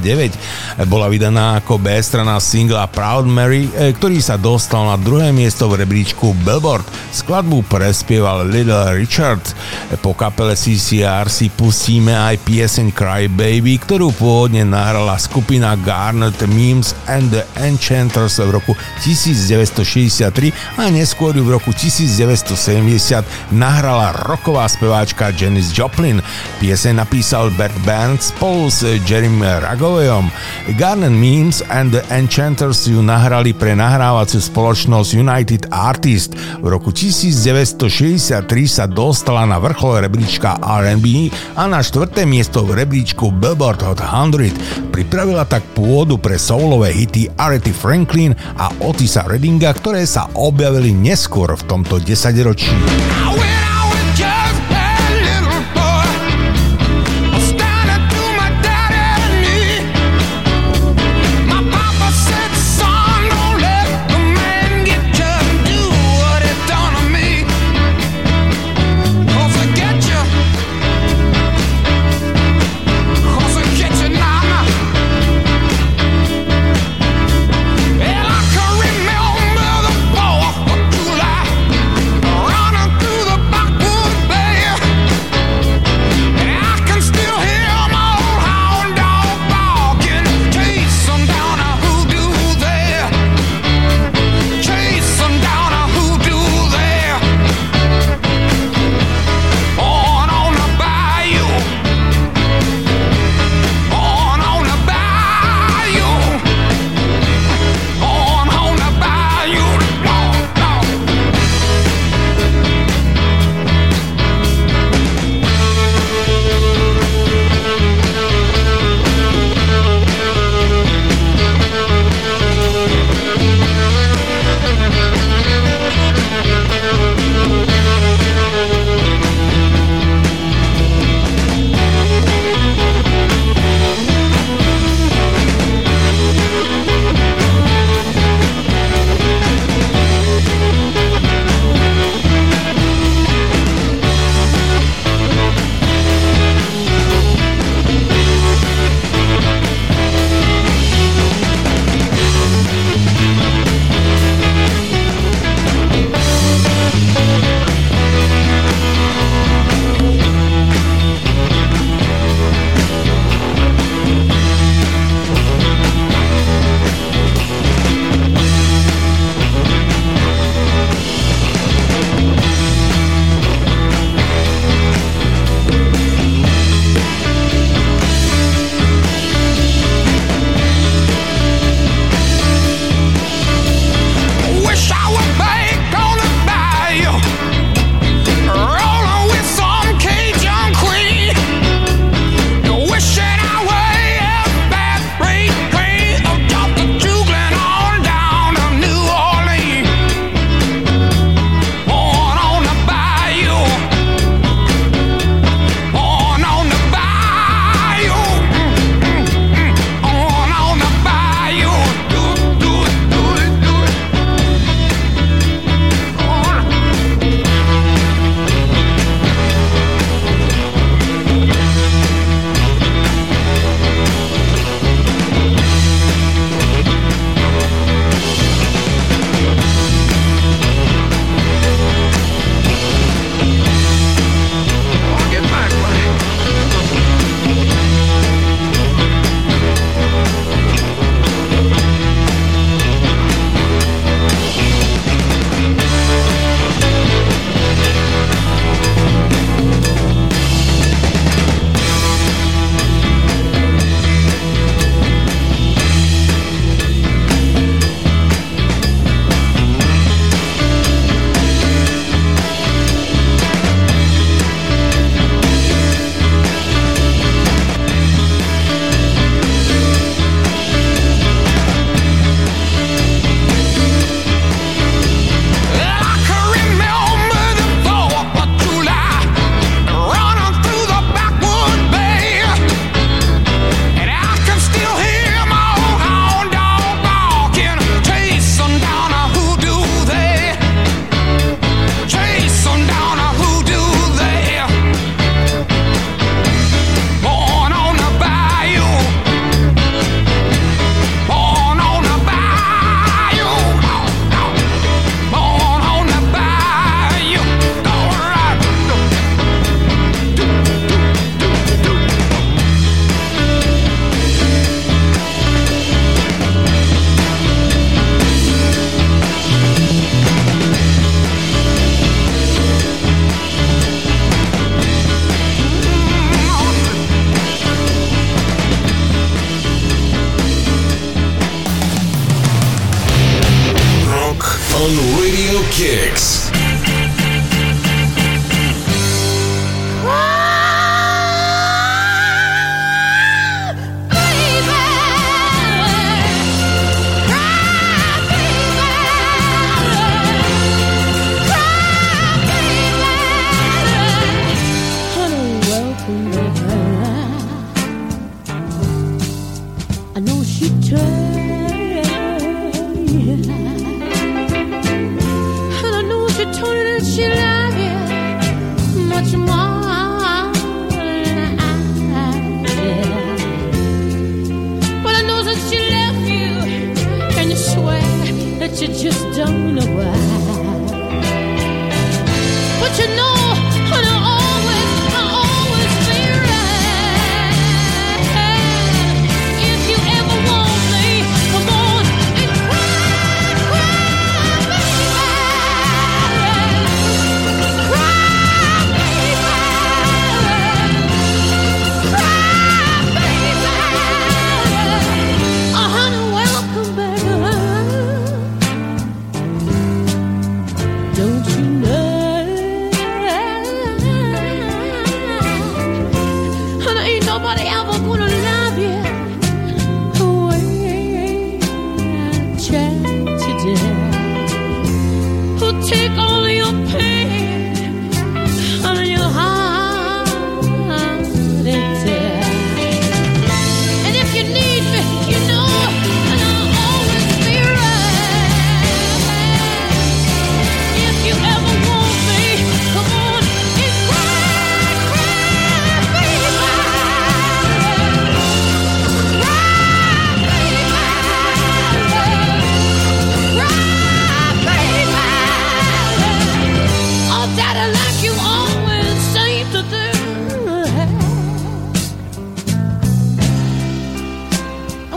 Bola 0.92 1.08
vydaná 1.08 1.64
ako 1.64 1.80
B 1.80 1.88
strana 2.04 2.36
singla 2.36 2.84
Proud 2.92 3.24
Mary, 3.24 3.64
eh, 3.72 3.96
ktorý 3.96 4.20
sa 4.20 4.36
dostal 4.36 4.84
na 4.84 5.00
druhé 5.00 5.32
miesto 5.32 5.72
v 5.72 5.80
rebríčku 5.80 6.36
Billboard. 6.44 6.84
Skladbu 7.16 7.64
prespieval 7.72 8.44
Little 8.44 8.92
Richard. 8.92 9.40
Po 9.87 10.18
kapele 10.18 10.59
CCR 10.59 11.31
si 11.31 11.46
pustíme 11.46 12.11
aj 12.11 12.42
pieseň 12.42 12.90
Cry 12.90 13.31
Baby, 13.31 13.79
ktorú 13.79 14.11
pôvodne 14.18 14.66
nahrala 14.66 15.14
skupina 15.14 15.79
Garnet 15.79 16.42
Memes 16.51 16.90
and 17.07 17.31
the 17.31 17.46
Enchanters 17.62 18.42
v 18.42 18.51
roku 18.51 18.75
1963 19.07 20.83
a 20.83 20.90
neskôr 20.90 21.38
ju 21.38 21.46
v 21.46 21.55
roku 21.55 21.70
1970 21.70 23.55
nahrala 23.55 24.11
roková 24.27 24.66
speváčka 24.66 25.31
Janis 25.31 25.70
Joplin. 25.70 26.19
Pieseň 26.58 27.06
napísal 27.06 27.54
Bert 27.54 27.79
Band 27.87 28.19
spolu 28.19 28.67
s 28.67 28.83
Jeremy 29.06 29.63
Ragovejom. 29.63 30.27
Garnet 30.75 31.15
Memes 31.15 31.63
and 31.71 31.94
the 31.94 32.02
Enchanters 32.10 32.90
ju 32.90 32.98
nahrali 33.06 33.54
pre 33.54 33.79
nahrávaciu 33.79 34.42
spoločnosť 34.42 35.15
United 35.15 35.63
Artist. 35.71 36.35
V 36.58 36.67
roku 36.67 36.90
1963 36.90 38.42
sa 38.67 38.90
dostala 38.90 39.46
na 39.46 39.63
vrchol 39.77 40.08
rebríčka 40.08 40.56
R&B 40.56 41.29
a 41.52 41.68
na 41.68 41.85
štvrté 41.85 42.24
miesto 42.24 42.64
v 42.64 42.81
rebríčku 42.81 43.29
Billboard 43.29 43.85
Hot 43.85 44.00
100. 44.00 44.88
Pripravila 44.88 45.44
tak 45.44 45.68
pôdu 45.77 46.16
pre 46.16 46.40
soulové 46.40 46.96
hity 46.96 47.29
Arethy 47.37 47.77
Franklin 47.77 48.33
a 48.56 48.72
Otisa 48.81 49.29
Reddinga, 49.29 49.77
ktoré 49.77 50.08
sa 50.08 50.33
objavili 50.33 50.96
neskôr 50.96 51.52
v 51.52 51.62
tomto 51.68 52.00
desaťročí. 52.00 52.72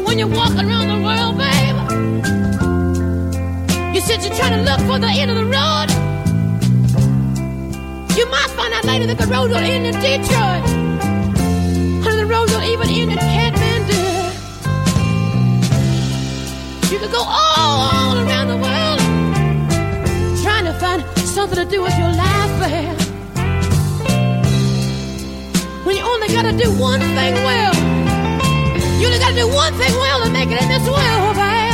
When 0.10 0.18
you're 0.18 0.28
walking 0.28 0.66
around 0.68 0.88
the 0.88 0.98
world, 1.06 1.38
baby, 1.38 1.78
you 3.94 4.02
said 4.02 4.24
you're 4.24 4.34
trying 4.34 4.58
to 4.58 4.64
look 4.66 4.80
for 4.90 4.98
the 4.98 5.06
end 5.08 5.30
of 5.30 5.38
the 5.38 5.46
road. 5.46 5.90
You 8.18 8.26
might 8.32 8.50
find 8.58 8.74
out 8.74 8.86
later 8.86 9.06
that 9.06 9.20
the 9.20 9.28
road 9.28 9.52
will 9.52 9.58
end 9.58 9.86
in 9.86 9.94
Detroit. 10.02 10.66
Or 12.08 12.16
the 12.16 12.26
road 12.26 12.50
will 12.50 12.64
even 12.64 12.90
end 12.90 13.12
in 13.12 13.20
Kathmandu. 13.20 14.02
You 16.92 16.98
could 16.98 17.12
go 17.12 17.22
all, 17.22 17.78
all 17.94 18.18
around 18.18 18.48
the 18.48 18.58
world 18.58 19.00
trying 20.42 20.66
to 20.66 20.74
find 20.80 21.04
something 21.20 21.60
to 21.64 21.66
do 21.66 21.84
with 21.84 21.96
your 22.00 22.12
life, 22.14 22.54
babe. 22.64 22.98
When 25.86 25.96
you 25.96 26.02
only 26.02 26.30
gotta 26.30 26.58
do 26.58 26.72
one 26.80 27.00
thing 27.00 27.36
well. 27.46 27.99
You 29.00 29.06
only 29.08 29.20
gotta 29.20 29.36
do 29.36 29.48
one 29.48 29.74
thing 29.76 29.94
well 29.96 30.24
to 30.26 30.30
make 30.30 30.50
it 30.52 30.62
in 30.62 30.68
this 30.68 30.86
world, 30.86 31.36
babe. 31.40 31.74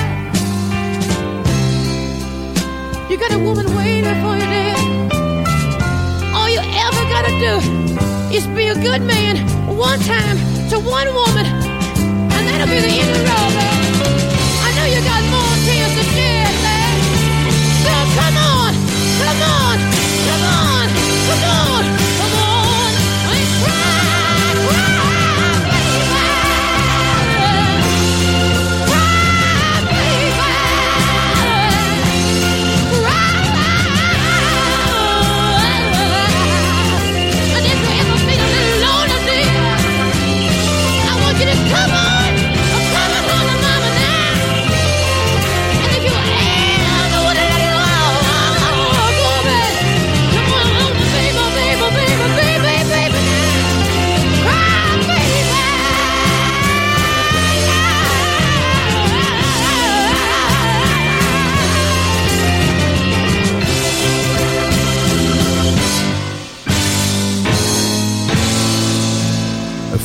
You 3.10 3.18
got 3.18 3.32
a 3.32 3.40
woman 3.40 3.66
waiting 3.76 4.04
for 4.22 4.36
you 4.38 4.46
there. 4.46 4.78
All 6.36 6.48
you 6.48 6.60
ever 6.62 7.04
gotta 7.10 7.34
do 7.42 7.54
is 8.32 8.46
be 8.48 8.68
a 8.68 8.76
good 8.76 9.02
man 9.02 9.42
one 9.76 10.00
time 10.02 10.38
to 10.70 10.78
one 10.80 11.12
woman, 11.16 11.48
and 11.48 12.48
that'll 12.48 12.68
be 12.68 12.80
the 12.80 12.94
end 13.02 13.10
of 13.10 13.18
the 13.18 13.24
road, 13.26 13.54
babe. 13.56 13.75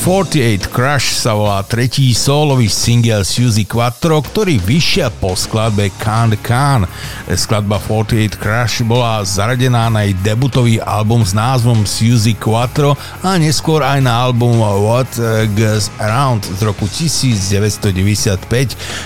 48 0.01 0.73
Crush 0.73 1.13
sa 1.13 1.37
volá 1.37 1.61
tretí 1.61 2.17
solový 2.17 2.73
single 2.73 3.21
Suzy 3.21 3.69
Quattro, 3.69 4.25
ktorý 4.25 4.57
vyšiel 4.57 5.13
po 5.21 5.37
skladbe 5.37 5.93
Can't 6.01 6.41
Can. 6.41 6.89
Skladba 7.29 7.77
48 7.77 8.33
Crush 8.41 8.81
bola 8.81 9.21
zaradená 9.29 9.93
na 9.93 10.09
jej 10.09 10.17
debutový 10.25 10.81
album 10.81 11.21
s 11.21 11.37
názvom 11.37 11.85
Suzy 11.85 12.33
Quattro 12.33 12.97
a 13.21 13.37
neskôr 13.37 13.85
aj 13.85 14.01
na 14.01 14.25
album 14.25 14.65
What 14.65 15.21
Goes 15.53 15.93
Around 16.01 16.49
z 16.49 16.61
roku 16.65 16.89
1995. 16.89 18.41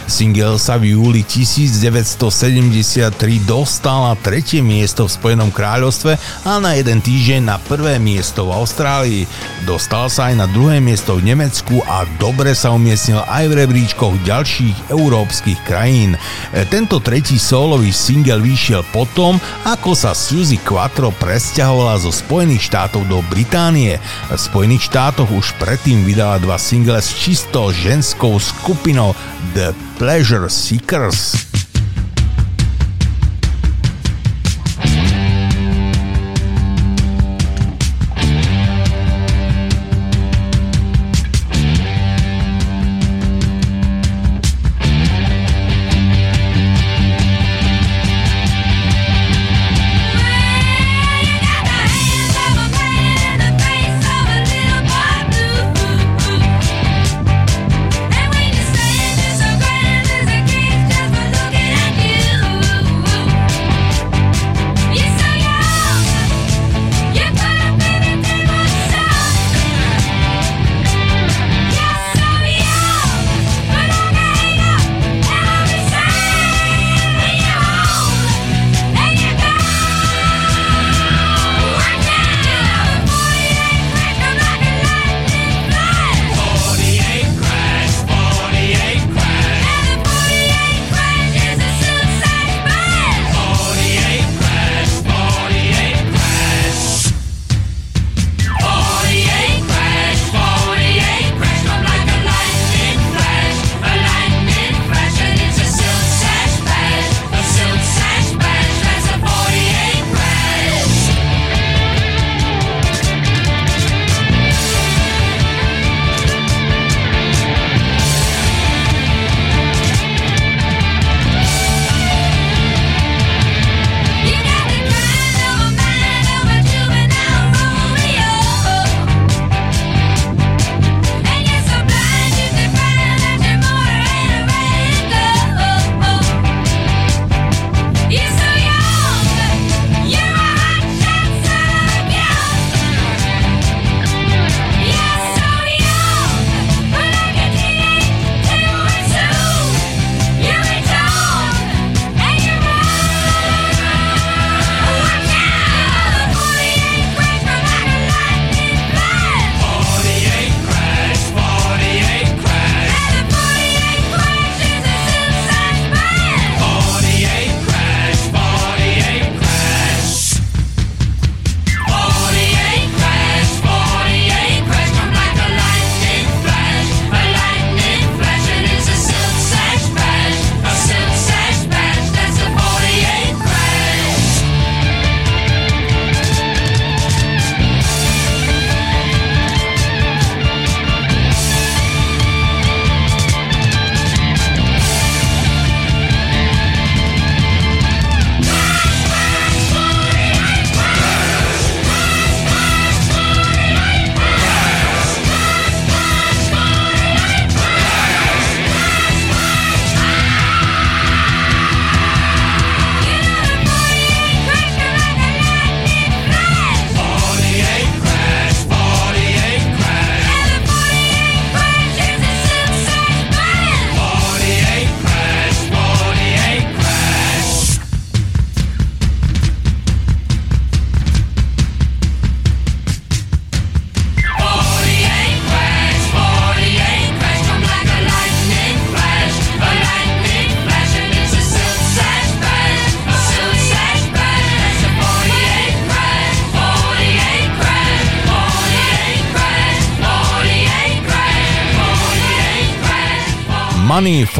Single 0.07 0.63
sa 0.63 0.79
v 0.79 0.95
júli 0.95 1.27
1973 1.27 3.19
dostal 3.43 3.99
na 3.99 4.15
tretie 4.15 4.63
miesto 4.63 5.11
v 5.11 5.15
Spojenom 5.19 5.51
kráľovstve 5.51 6.15
a 6.47 6.63
na 6.63 6.79
jeden 6.79 7.03
týždeň 7.03 7.51
na 7.51 7.59
prvé 7.59 7.99
miesto 7.99 8.47
v 8.47 8.55
Austrálii. 8.63 9.27
Dostal 9.67 10.07
sa 10.07 10.31
aj 10.31 10.39
na 10.39 10.47
druhé 10.47 10.84
miesto 10.85 11.17
v 11.17 11.33
Nemecku 11.33 11.81
a 11.89 12.05
dobre 12.21 12.53
sa 12.53 12.69
umiestnil 12.77 13.25
aj 13.25 13.49
v 13.49 13.65
rebríčkoch 13.65 14.21
ďalších 14.29 14.93
európskych 14.93 15.65
krajín. 15.65 16.21
E, 16.53 16.69
Tento 16.69 17.01
tretí 17.01 17.41
solový 17.41 17.89
single 17.89 18.45
vyšiel 18.45 18.85
potom, 18.93 19.41
ako 19.65 19.97
sa 19.97 20.13
Suzy 20.13 20.61
Quattro 20.61 21.09
presťahovala 21.17 22.05
zo 22.05 22.13
Spojených 22.13 22.69
štátov 22.69 23.09
do 23.09 23.25
Británie. 23.33 23.97
V 24.29 24.37
Spojených 24.37 24.93
štátoch 24.93 25.33
už 25.33 25.57
predtým 25.57 26.05
vydala 26.05 26.37
dva 26.37 26.61
single 26.61 27.01
s 27.01 27.17
čisto 27.17 27.73
ženskou 27.73 28.37
skupinou 28.37 29.17
The 29.57 29.73
Pleasure 29.97 30.53
Seekers. 30.53 31.54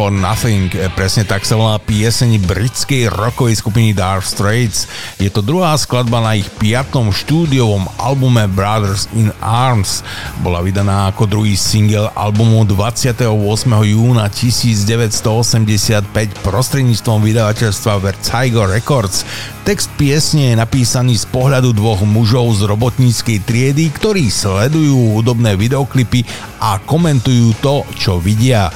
For 0.05 0.13
Nothing, 0.13 0.69
e, 0.77 0.93
presne 0.93 1.25
tak 1.25 1.49
sa 1.49 1.57
volá 1.57 1.81
pieseň 1.81 2.37
britskej 2.45 3.09
rockovej 3.09 3.57
skupiny 3.65 3.97
Dark 3.97 4.21
Straits. 4.21 4.85
Je 5.17 5.33
to 5.33 5.41
druhá 5.41 5.73
skladba 5.81 6.21
na 6.21 6.37
ich 6.37 6.45
piatom 6.61 7.09
štúdiovom 7.09 7.89
albume 7.97 8.45
Brothers 8.53 9.09
in 9.17 9.33
Arms. 9.41 10.05
Bola 10.45 10.61
vydaná 10.61 11.09
ako 11.09 11.25
druhý 11.25 11.57
single 11.57 12.13
albumu 12.13 12.69
28. 12.69 13.25
júna 13.65 14.29
1985 14.29 16.05
prostredníctvom 16.45 17.25
vydavateľstva 17.25 17.93
Vertigo 18.05 18.69
Records. 18.69 19.25
Text 19.65 19.89
piesne 19.97 20.53
je 20.53 20.61
napísaný 20.61 21.17
z 21.17 21.25
pohľadu 21.33 21.73
dvoch 21.73 22.05
mužov 22.05 22.53
z 22.61 22.69
robotníckej 22.69 23.49
triedy, 23.49 23.89
ktorí 23.89 24.29
sledujú 24.29 25.17
hudobné 25.17 25.57
videoklipy 25.57 26.21
a 26.61 26.77
komentujú 26.85 27.57
to, 27.65 27.81
čo 27.97 28.21
vidia. 28.21 28.69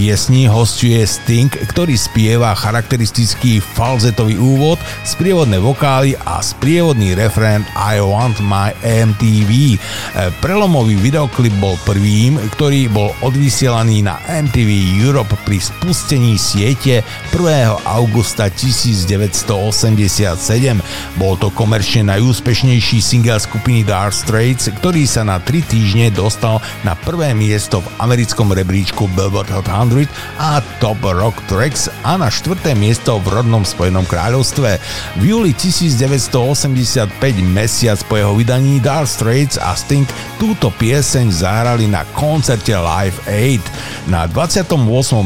Piesni 0.00 0.48
hostuje 0.48 1.04
Sting, 1.04 1.52
ktorý 1.52 1.92
spieva 1.92 2.56
charakteristický 2.56 3.60
falzetový 3.60 4.40
úvod, 4.40 4.80
sprievodné 5.04 5.60
vokály 5.60 6.16
a 6.24 6.40
sprievodný 6.40 7.12
refrén 7.12 7.68
I 7.76 8.00
Want 8.00 8.40
My 8.40 8.72
MTV. 8.80 9.76
Prelomový 10.40 10.96
videoklip 10.96 11.52
bol 11.60 11.76
prvým, 11.84 12.40
ktorý 12.56 12.88
bol 12.88 13.12
odvysielaný 13.20 14.08
na 14.08 14.16
MTV 14.24 15.04
Europe 15.04 15.36
pri 15.44 15.60
spustení 15.60 16.40
siete 16.40 17.04
1. 17.36 17.84
augusta 17.84 18.48
1980 18.48 19.20
bol 21.18 21.34
to 21.34 21.50
komerčne 21.50 22.06
najúspešnejší 22.06 23.02
single 23.02 23.42
skupiny 23.42 23.82
Dark 23.82 24.14
Straits, 24.14 24.70
ktorý 24.70 25.02
sa 25.04 25.26
na 25.26 25.42
3 25.42 25.66
týždne 25.66 26.06
dostal 26.14 26.62
na 26.86 26.94
prvé 26.94 27.34
miesto 27.34 27.82
v 27.82 27.88
americkom 27.98 28.54
rebríčku 28.54 29.10
Billboard 29.18 29.50
Hot 29.50 29.66
100 29.66 30.06
a 30.38 30.62
Top 30.78 31.02
Rock 31.02 31.42
Tracks 31.50 31.90
a 32.06 32.14
na 32.14 32.30
štvrté 32.30 32.78
miesto 32.78 33.18
v 33.20 33.42
rodnom 33.42 33.66
Spojenom 33.66 34.06
kráľovstve. 34.06 34.78
V 35.18 35.22
júli 35.26 35.50
1985, 35.56 37.10
mesiac 37.42 37.98
po 38.06 38.14
jeho 38.14 38.32
vydaní 38.38 38.78
Dark 38.78 39.10
Straits 39.10 39.58
a 39.58 39.74
Sting 39.74 40.06
túto 40.38 40.70
pieseň 40.70 41.26
zahrali 41.34 41.90
na 41.90 42.06
koncerte 42.14 42.72
Live 42.72 43.18
8. 43.26 44.08
Na 44.08 44.30
28. 44.30 44.78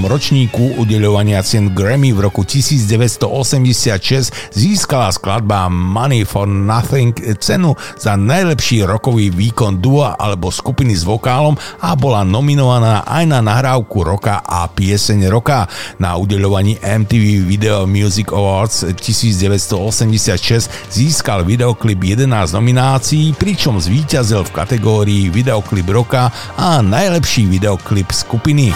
ročníku 0.08 0.80
udeľovania 0.80 1.44
cien 1.44 1.70
Grammy 1.70 2.10
v 2.16 2.24
roku 2.24 2.42
1986 2.42 4.32
získal 4.54 4.94
získala 4.94 5.10
skladba 5.10 5.53
Money 5.70 6.26
for 6.26 6.50
Nothing 6.50 7.14
cenu 7.38 7.78
za 7.94 8.18
najlepší 8.18 8.82
rokový 8.84 9.30
výkon 9.30 9.78
dua 9.78 10.18
alebo 10.18 10.50
skupiny 10.50 10.92
s 10.98 11.06
vokálom 11.06 11.54
a 11.80 11.94
bola 11.94 12.26
nominovaná 12.26 13.06
aj 13.06 13.24
na 13.30 13.38
nahrávku 13.40 14.02
roka 14.02 14.42
a 14.42 14.66
pieseň 14.66 15.30
roka. 15.30 15.70
Na 16.02 16.18
udeľovaní 16.18 16.82
MTV 16.82 17.46
Video 17.46 17.86
Music 17.86 18.34
Awards 18.34 18.84
1986 18.98 20.90
získal 20.90 21.46
videoklip 21.46 22.02
11 22.02 22.26
nominácií, 22.52 23.32
pričom 23.38 23.78
zvíťazil 23.78 24.42
v 24.44 24.54
kategórii 24.54 25.30
videoklip 25.30 25.86
roka 25.88 26.34
a 26.58 26.82
najlepší 26.82 27.46
videoklip 27.46 28.10
skupiny. 28.10 28.74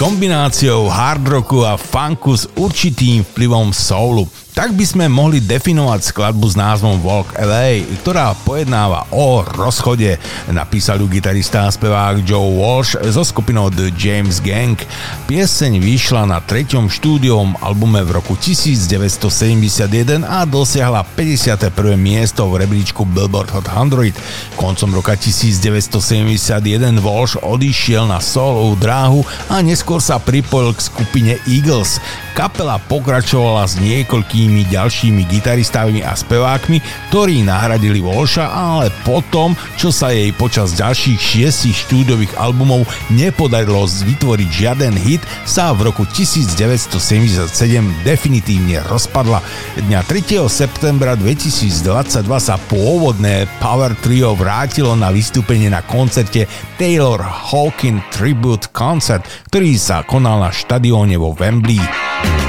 Kombináciou 0.00 0.88
hard 0.88 1.28
rocku 1.28 1.60
a 1.60 1.76
funku 1.76 2.32
s 2.32 2.48
určitým 2.56 3.20
vplyvom 3.20 3.68
soulu. 3.68 4.24
Tak 4.60 4.76
by 4.76 4.84
sme 4.84 5.08
mohli 5.08 5.40
definovať 5.40 6.12
skladbu 6.12 6.52
s 6.52 6.52
názvom 6.52 7.00
Walk 7.00 7.32
LA, 7.32 7.80
ktorá 8.04 8.36
pojednáva 8.44 9.08
o 9.08 9.40
rozchode. 9.40 10.20
Napísal 10.52 11.00
ju 11.00 11.08
gitarista 11.08 11.64
a 11.64 11.72
spevák 11.72 12.20
Joe 12.20 12.60
Walsh 12.60 12.92
so 13.08 13.24
skupinou 13.24 13.72
The 13.72 13.88
James 13.96 14.36
Gang. 14.44 14.76
Pieseň 15.32 15.80
vyšla 15.80 16.28
na 16.28 16.44
treťom 16.44 16.92
štúdiom 16.92 17.56
albume 17.64 18.04
v 18.04 18.20
roku 18.20 18.36
1971 18.36 20.28
a 20.28 20.44
dosiahla 20.44 21.08
51. 21.16 21.72
miesto 21.96 22.44
v 22.52 22.60
rebríčku 22.60 23.08
Billboard 23.08 23.56
Hot 23.56 23.64
100. 23.64 24.60
Koncom 24.60 24.92
roka 24.92 25.16
1971 25.16 27.00
Walsh 27.00 27.40
odišiel 27.40 28.04
na 28.04 28.20
solovú 28.20 28.76
dráhu 28.76 29.24
a 29.48 29.64
neskôr 29.64 30.04
sa 30.04 30.20
pripojil 30.20 30.76
k 30.76 30.84
skupine 30.84 31.32
Eagles. 31.48 31.96
Kapela 32.36 32.76
pokračovala 32.76 33.64
s 33.64 33.80
niekoľkými 33.80 34.49
ďalšími 34.66 35.22
gitaristami 35.30 36.02
a 36.02 36.18
spevákmi, 36.18 36.82
ktorí 37.14 37.46
nahradili 37.46 38.02
Walsha, 38.02 38.50
ale 38.50 38.90
potom, 39.06 39.54
čo 39.78 39.94
sa 39.94 40.10
jej 40.10 40.34
počas 40.34 40.74
ďalších 40.74 41.20
šiestich 41.20 41.86
štúdových 41.86 42.34
albumov 42.34 42.82
nepodarilo 43.14 43.86
vytvoriť 43.86 44.48
žiaden 44.50 44.98
hit, 44.98 45.22
sa 45.46 45.70
v 45.70 45.94
roku 45.94 46.02
1977 46.02 47.46
definitívne 48.02 48.82
rozpadla. 48.90 49.38
Dňa 49.78 50.00
3. 50.02 50.42
septembra 50.50 51.14
2022 51.14 52.26
sa 52.40 52.56
pôvodné 52.66 53.46
Power 53.62 53.94
Trio 54.02 54.34
vrátilo 54.34 54.98
na 54.98 55.14
vystúpenie 55.14 55.70
na 55.70 55.86
koncerte 55.86 56.50
Taylor 56.80 57.20
Hawkin 57.20 58.00
Tribute 58.10 58.72
Concert, 58.74 59.22
ktorý 59.52 59.76
sa 59.76 60.02
konal 60.02 60.40
na 60.40 60.50
štadióne 60.50 61.20
vo 61.20 61.36
Wembley. 61.36 62.39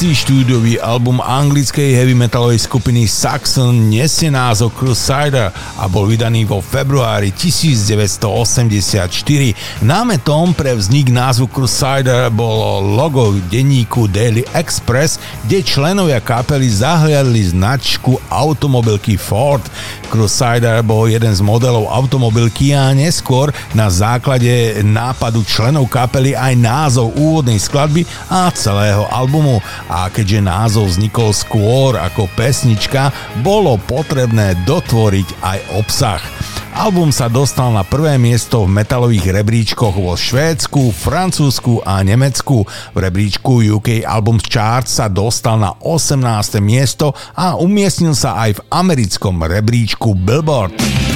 Šiestý 0.00 0.16
štúdiový 0.48 0.80
album 0.80 1.20
anglickej 1.20 1.92
heavy 1.92 2.16
metalovej 2.16 2.64
skupiny 2.64 3.04
Saxon 3.04 3.92
nesie 3.92 4.32
názov 4.32 4.72
Crusader 4.72 5.52
a 5.52 5.84
bol 5.92 6.08
vydaný 6.08 6.48
vo 6.48 6.64
februári 6.64 7.28
1984. 7.36 9.04
Námetom 9.84 10.56
pre 10.56 10.72
vznik 10.72 11.12
názvu 11.12 11.52
Crusader 11.52 12.32
bolo 12.32 12.80
logo 12.80 13.36
denníku 13.52 14.08
Daily 14.08 14.40
Express, 14.56 15.20
kde 15.44 15.60
členovia 15.60 16.24
kapely 16.24 16.72
zahliadli 16.72 17.52
značku 17.52 18.16
automobilky 18.32 19.20
Ford. 19.20 19.60
Crusader 20.08 20.80
bol 20.80 21.12
jeden 21.12 21.36
z 21.36 21.44
modelov 21.44 21.92
automobilky 21.92 22.72
a 22.72 22.96
neskôr 22.96 23.52
na 23.76 23.92
základe 23.92 24.80
nápadu 24.80 25.44
členov 25.44 25.92
kapely 25.92 26.32
aj 26.32 26.56
názov 26.56 27.12
úvodnej 27.20 27.60
skladby 27.60 28.08
a 28.32 28.48
celého 28.56 29.04
albumu. 29.12 29.60
A 29.90 30.06
keďže 30.06 30.46
názov 30.46 30.94
vznikol 30.94 31.34
skôr 31.34 31.98
ako 31.98 32.30
pesnička, 32.38 33.10
bolo 33.42 33.74
potrebné 33.90 34.54
dotvoriť 34.62 35.28
aj 35.42 35.58
obsah. 35.74 36.22
Album 36.70 37.10
sa 37.10 37.26
dostal 37.26 37.74
na 37.74 37.82
prvé 37.82 38.14
miesto 38.14 38.62
v 38.62 38.70
metalových 38.70 39.34
rebríčkoch 39.42 39.98
vo 39.98 40.14
Švédsku, 40.14 40.94
Francúzsku 40.94 41.82
a 41.82 41.98
Nemecku. 42.06 42.62
V 42.94 42.96
rebríčku 42.96 43.66
UK 43.82 44.06
Album 44.06 44.38
Chart 44.38 44.86
sa 44.86 45.10
dostal 45.10 45.58
na 45.58 45.74
18. 45.82 46.22
miesto 46.62 47.10
a 47.34 47.58
umiestnil 47.58 48.14
sa 48.14 48.38
aj 48.46 48.62
v 48.62 48.64
americkom 48.70 49.42
rebríčku 49.42 50.14
Billboard. 50.14 51.09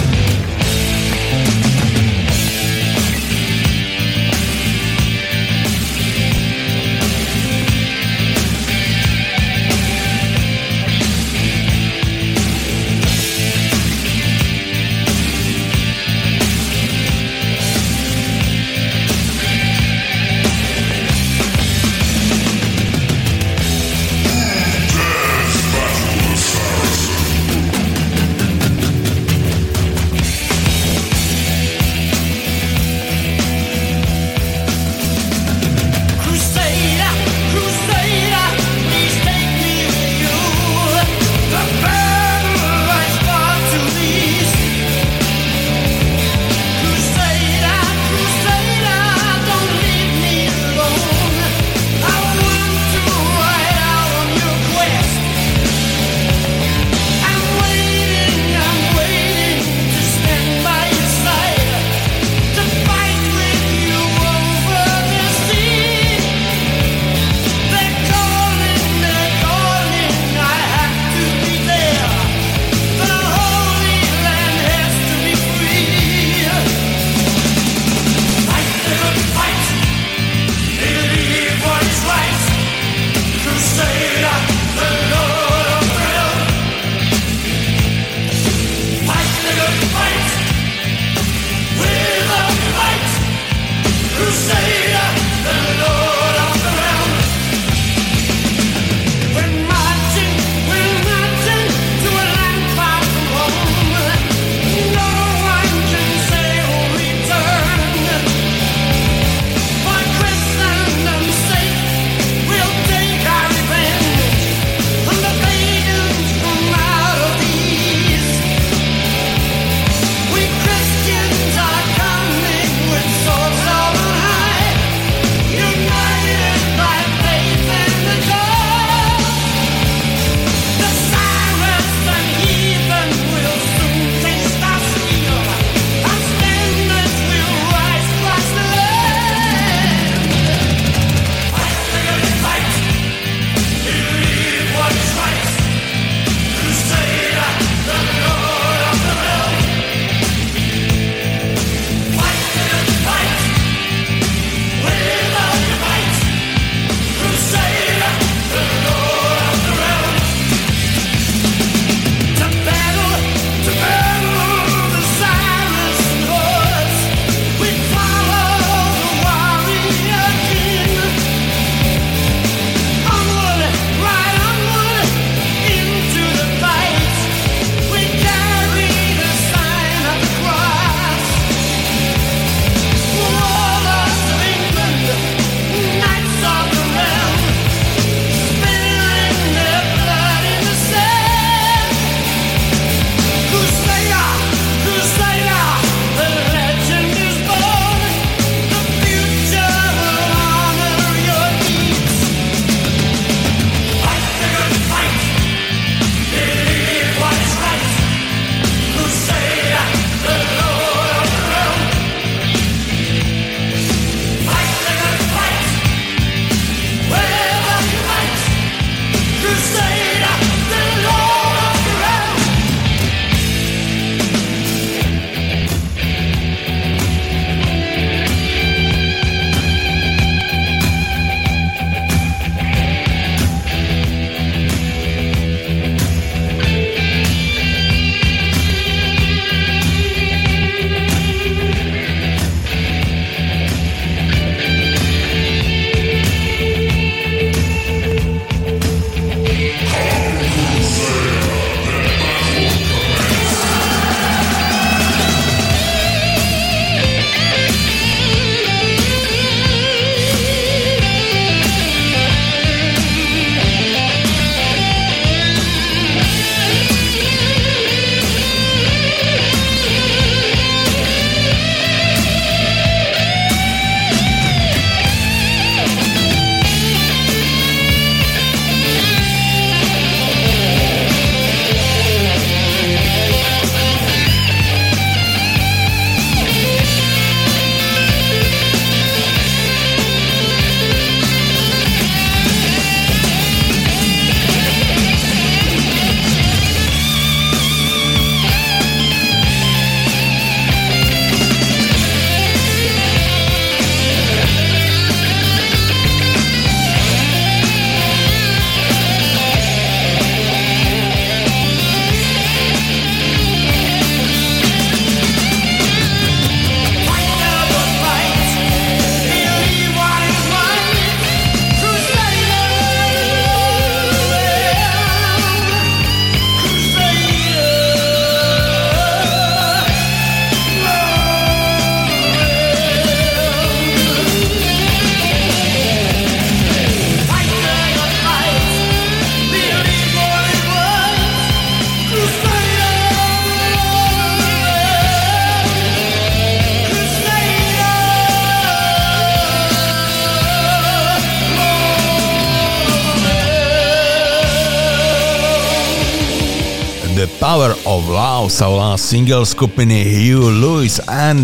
Single 359.15 359.47
skupiny 359.47 360.03
Hugh 360.03 360.51
Lewis 360.51 360.99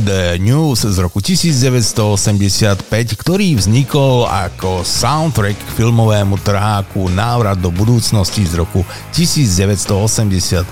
the 0.07 0.39
News 0.39 0.87
z 0.87 0.95
roku 1.03 1.19
1985, 1.19 2.87
ktorý 3.19 3.59
vznikol 3.59 4.31
ako 4.31 4.87
soundtrack 4.87 5.59
k 5.59 5.71
filmovému 5.75 6.39
trháku 6.39 7.11
Návrat 7.11 7.59
do 7.59 7.75
budúcnosti 7.75 8.47
z 8.47 8.63
roku 8.63 8.87
1985. 9.11 10.71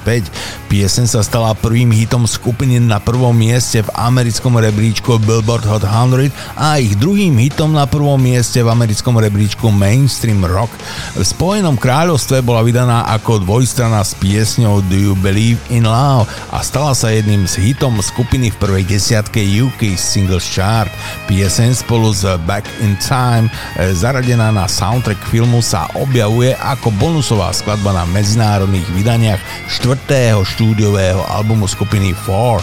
Piesen 0.71 1.11
sa 1.11 1.27
stala 1.27 1.59
prvým 1.59 1.91
hitom 1.91 2.23
skupiny 2.31 2.79
na 2.79 3.03
prvom 3.03 3.35
mieste 3.35 3.83
v 3.83 3.91
americkom 3.99 4.55
rebríčku 4.55 5.19
Billboard 5.27 5.67
Hot 5.67 5.83
100 5.83 6.31
a 6.55 6.79
ich 6.79 6.95
druhým 6.95 7.35
hitom 7.43 7.75
na 7.75 7.91
prvom 7.91 8.23
mieste 8.23 8.63
v 8.63 8.71
americkom 8.71 9.19
rebríčku 9.19 9.67
Mainstream 9.75 10.47
Rock. 10.47 10.71
V 11.19 11.27
Spojenom 11.27 11.75
kráľovstve 11.75 12.47
bola 12.47 12.63
vydaná 12.63 13.11
ako 13.11 13.43
dvojstrana 13.43 14.07
s 14.07 14.15
piesňou 14.23 14.87
Do 14.87 14.95
You 14.95 15.15
Believe 15.19 15.59
in 15.75 15.91
Love 15.91 16.31
a 16.55 16.63
stala 16.63 16.95
sa 16.95 17.11
jedným 17.11 17.51
z 17.51 17.59
hitom 17.59 17.99
skupiny 17.99 18.55
v 18.55 18.61
prvej 18.63 18.85
desiatke 18.87 19.08
UK 19.09 19.97
Singles 19.97 20.45
Chart. 20.45 20.93
Pieseň 21.25 21.73
spolu 21.73 22.13
s 22.13 22.29
Back 22.45 22.69
in 22.85 22.93
Time 23.01 23.49
e, 23.81 23.97
zaradená 23.97 24.53
na 24.53 24.69
soundtrack 24.69 25.17
filmu 25.33 25.65
sa 25.65 25.89
objavuje 25.97 26.53
ako 26.61 26.93
bonusová 27.01 27.49
skladba 27.57 27.97
na 27.97 28.05
medzinárodných 28.13 28.85
vydaniach 28.93 29.41
štvrtého 29.73 30.45
štúdiového 30.45 31.25
albumu 31.33 31.65
skupiny 31.65 32.13
4. 32.29 32.61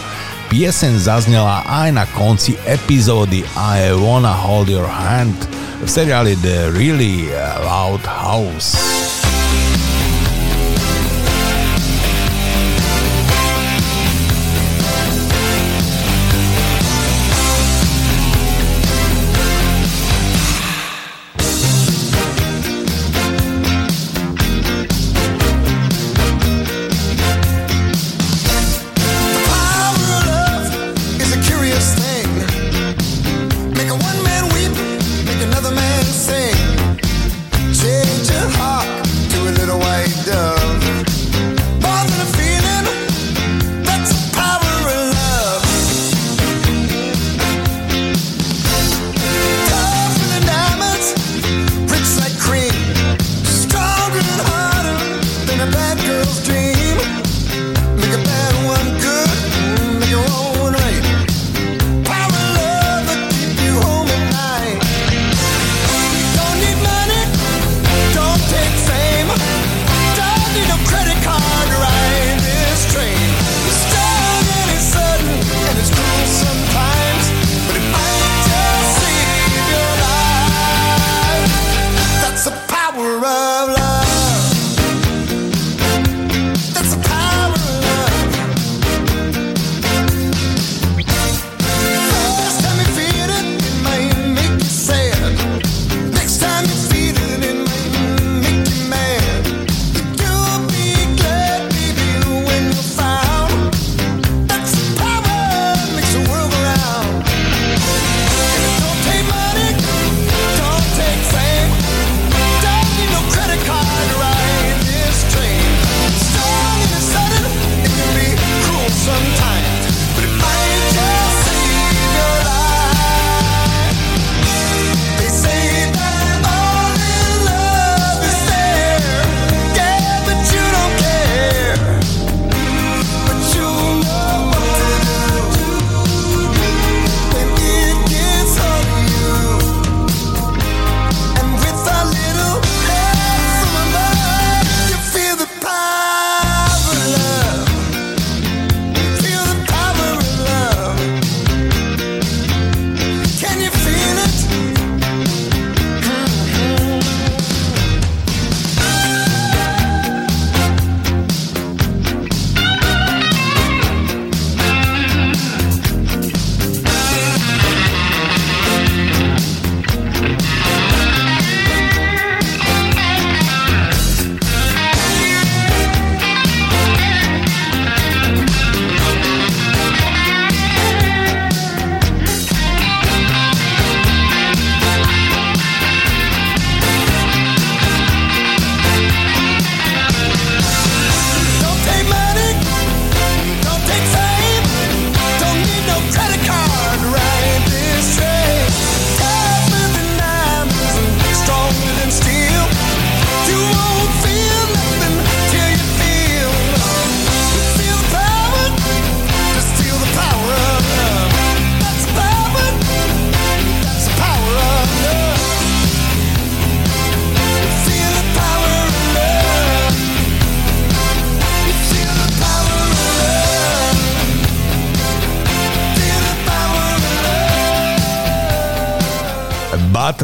Pieseň 0.54 0.94
zaznela 1.02 1.66
aj 1.66 1.90
na 1.90 2.06
konci 2.14 2.54
epizódy 2.70 3.42
I 3.58 3.90
Wanna 3.98 4.34
Hold 4.34 4.70
Your 4.70 4.86
Hand 4.86 5.50
v 5.82 5.90
seriáli 5.90 6.38
The 6.46 6.70
Really 6.70 7.34
Loud 7.66 8.06
House. 8.06 9.25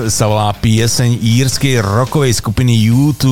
Sa 0.08 0.26
volá 0.26 0.50
pieseň 0.56 1.20
írskej 1.20 1.84
rockovej 1.84 2.40
skupiny 2.40 2.88
U2, 2.88 3.26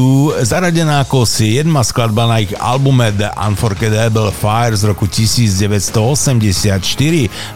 zaradená 0.43 1.07
ako 1.07 1.23
7. 1.23 1.63
skladba 1.87 2.27
na 2.27 2.43
ich 2.43 2.51
albume 2.59 3.09
The 3.15 3.31
Unforgettable 3.39 4.29
Fire 4.35 4.75
z 4.75 4.91
roku 4.91 5.07
1984. 5.07 6.75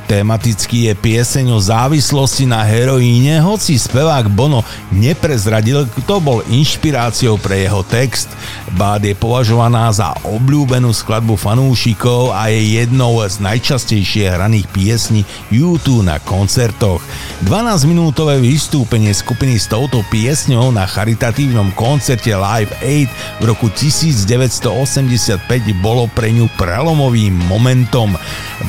Tematicky 0.08 0.88
je 0.88 0.94
pieseň 0.96 1.52
o 1.52 1.60
závislosti 1.60 2.48
na 2.48 2.64
heroíne, 2.64 3.44
hoci 3.44 3.76
spevák 3.76 4.32
Bono 4.32 4.64
neprezradil, 4.96 5.84
kto 6.00 6.24
bol 6.24 6.40
inšpiráciou 6.48 7.36
pre 7.44 7.68
jeho 7.68 7.84
text. 7.84 8.32
Bad 8.80 9.04
je 9.04 9.12
považovaná 9.20 9.92
za 9.92 10.16
obľúbenú 10.24 10.96
skladbu 10.96 11.36
fanúšikov 11.36 12.32
a 12.32 12.48
je 12.48 12.80
jednou 12.80 13.20
z 13.20 13.44
najčastejšie 13.44 14.32
hraných 14.32 14.72
piesní 14.72 15.28
U2 15.52 16.08
na 16.08 16.24
koncertoch. 16.24 17.04
12-minútové 17.44 18.40
vystúpenie 18.40 19.03
skupiny 19.10 19.58
s 19.58 19.66
touto 19.66 20.06
piesňou 20.14 20.70
na 20.70 20.86
charitatívnom 20.86 21.74
koncerte 21.74 22.30
Live 22.30 22.70
8 22.86 23.42
v 23.42 23.44
roku 23.50 23.74
1985 23.74 25.42
bolo 25.82 26.06
pre 26.14 26.30
ňu 26.30 26.46
prelomovým 26.54 27.34
momentom. 27.50 28.14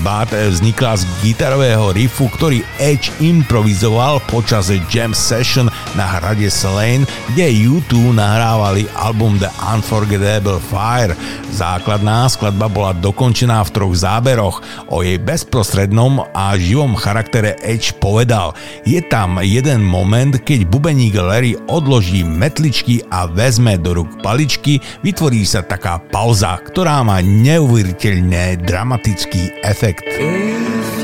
Bad 0.01 0.33
vznikla 0.33 0.97
z 0.97 1.05
gitarového 1.21 1.93
riffu, 1.93 2.33
ktorý 2.33 2.65
Edge 2.81 3.13
improvizoval 3.21 4.25
počas 4.33 4.73
jam 4.89 5.13
session 5.13 5.69
na 5.93 6.07
hrade 6.17 6.49
Slane, 6.49 7.05
kde 7.37 7.53
U2 7.69 8.17
nahrávali 8.17 8.89
album 8.97 9.37
The 9.37 9.53
Unforgettable 9.61 10.63
Fire. 10.73 11.13
Základná 11.53 12.27
skladba 12.33 12.73
bola 12.73 12.97
dokončená 12.97 13.61
v 13.69 13.73
troch 13.77 13.95
záberoch. 13.95 14.65
O 14.89 15.05
jej 15.05 15.21
bezprostrednom 15.21 16.25
a 16.33 16.57
živom 16.57 16.97
charaktere 16.97 17.61
Edge 17.61 17.93
povedal 18.01 18.57
Je 18.89 19.05
tam 19.05 19.45
jeden 19.45 19.85
moment, 19.85 20.24
keď 20.33 20.65
bubeník 20.71 21.19
Larry 21.21 21.59
odloží 21.69 22.25
metličky 22.25 23.05
a 23.13 23.29
vezme 23.29 23.77
do 23.77 24.01
rúk 24.01 24.25
paličky, 24.25 24.81
vytvorí 25.05 25.45
sa 25.45 25.61
taká 25.61 26.01
pauza, 26.01 26.57
ktorá 26.65 27.05
má 27.05 27.21
neuveriteľne 27.21 28.65
dramatický 28.65 29.61
efekt. 29.61 30.07
twist 30.15 31.04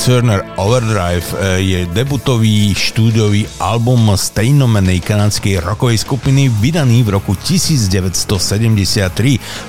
Turner 0.00 0.40
Overdrive 0.56 1.28
e, 1.36 1.60
je 1.60 1.80
debutový 1.92 2.72
štúdiový 2.72 3.44
album 3.60 4.16
stejnomenej 4.16 5.04
kanadskej 5.04 5.60
rokovej 5.60 6.00
skupiny 6.00 6.48
vydaný 6.48 7.04
v 7.04 7.20
roku 7.20 7.36
1973. 7.36 8.16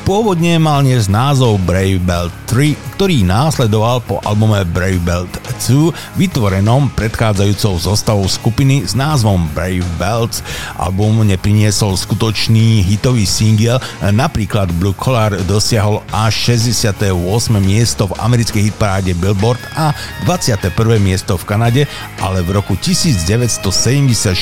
Pôvodne 0.08 0.56
mal 0.56 0.88
dnes 0.88 1.12
názov 1.12 1.60
Brave 1.68 2.00
Belt 2.00 2.32
3, 2.48 2.96
ktorý 2.96 3.28
následoval 3.28 4.00
po 4.08 4.24
albume 4.24 4.64
Brave 4.64 5.04
Belt 5.04 5.41
Two, 5.62 5.94
vytvorenom 6.18 6.90
predchádzajúcou 6.98 7.78
zostavou 7.78 8.26
skupiny 8.26 8.82
s 8.82 8.98
názvom 8.98 9.46
Brave 9.54 9.86
Belts. 10.02 10.42
Album 10.74 11.22
nepriniesol 11.22 11.94
skutočný 11.94 12.82
hitový 12.82 13.30
single, 13.30 13.78
napríklad 14.10 14.74
Blue 14.82 14.98
Collar 14.98 15.38
dosiahol 15.46 16.02
až 16.10 16.58
68. 16.58 17.14
miesto 17.62 18.10
v 18.10 18.18
americkej 18.18 18.74
hitparáde 18.74 19.14
Billboard 19.22 19.62
a 19.78 19.94
21. 20.26 20.74
miesto 20.98 21.38
v 21.38 21.46
Kanade, 21.46 21.86
ale 22.18 22.42
v 22.42 22.58
roku 22.58 22.74
1974 22.82 24.34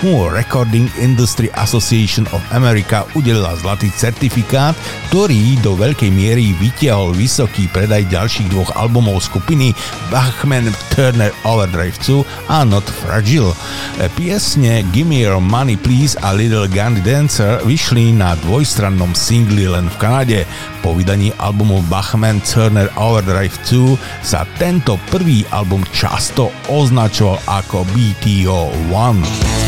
mu 0.00 0.32
Recording 0.32 0.88
Industry 0.96 1.52
Association 1.60 2.24
of 2.32 2.40
America 2.56 3.04
udelila 3.12 3.52
zlatý 3.60 3.92
certifikát, 3.92 4.72
ktorý 5.12 5.60
do 5.60 5.76
veľkej 5.76 6.08
miery 6.08 6.56
vytiahol 6.56 7.12
vysoký 7.12 7.68
predaj 7.68 8.08
ďalších 8.08 8.48
dvoch 8.48 8.72
albumov 8.80 9.20
skupiny 9.20 9.76
Bachman 10.08 10.53
Norman 10.54 10.74
Turner 10.94 11.32
Overdrivecu 11.42 12.24
a 12.46 12.64
Not 12.64 12.86
Fragile. 12.86 13.54
E, 13.98 14.08
piesne 14.14 14.86
Gimme 14.92 15.18
Your 15.18 15.40
Money 15.40 15.74
Please 15.76 16.14
a 16.22 16.30
Little 16.30 16.70
Gun 16.70 17.02
Dancer 17.02 17.58
vyšli 17.66 18.14
na 18.14 18.38
dvojstrannom 18.38 19.18
singli 19.18 19.66
len 19.66 19.90
v 19.90 19.96
Kanade. 19.98 20.40
Po 20.78 20.94
vydaní 20.94 21.34
albumu 21.42 21.82
Bachman 21.90 22.38
Turner 22.46 22.86
Overdrive 22.94 23.58
2 23.66 23.98
sa 24.22 24.46
tento 24.54 24.94
prvý 25.10 25.42
album 25.50 25.82
často 25.90 26.54
označoval 26.70 27.42
ako 27.50 27.82
BTO 27.90 28.70
1. 28.94 29.63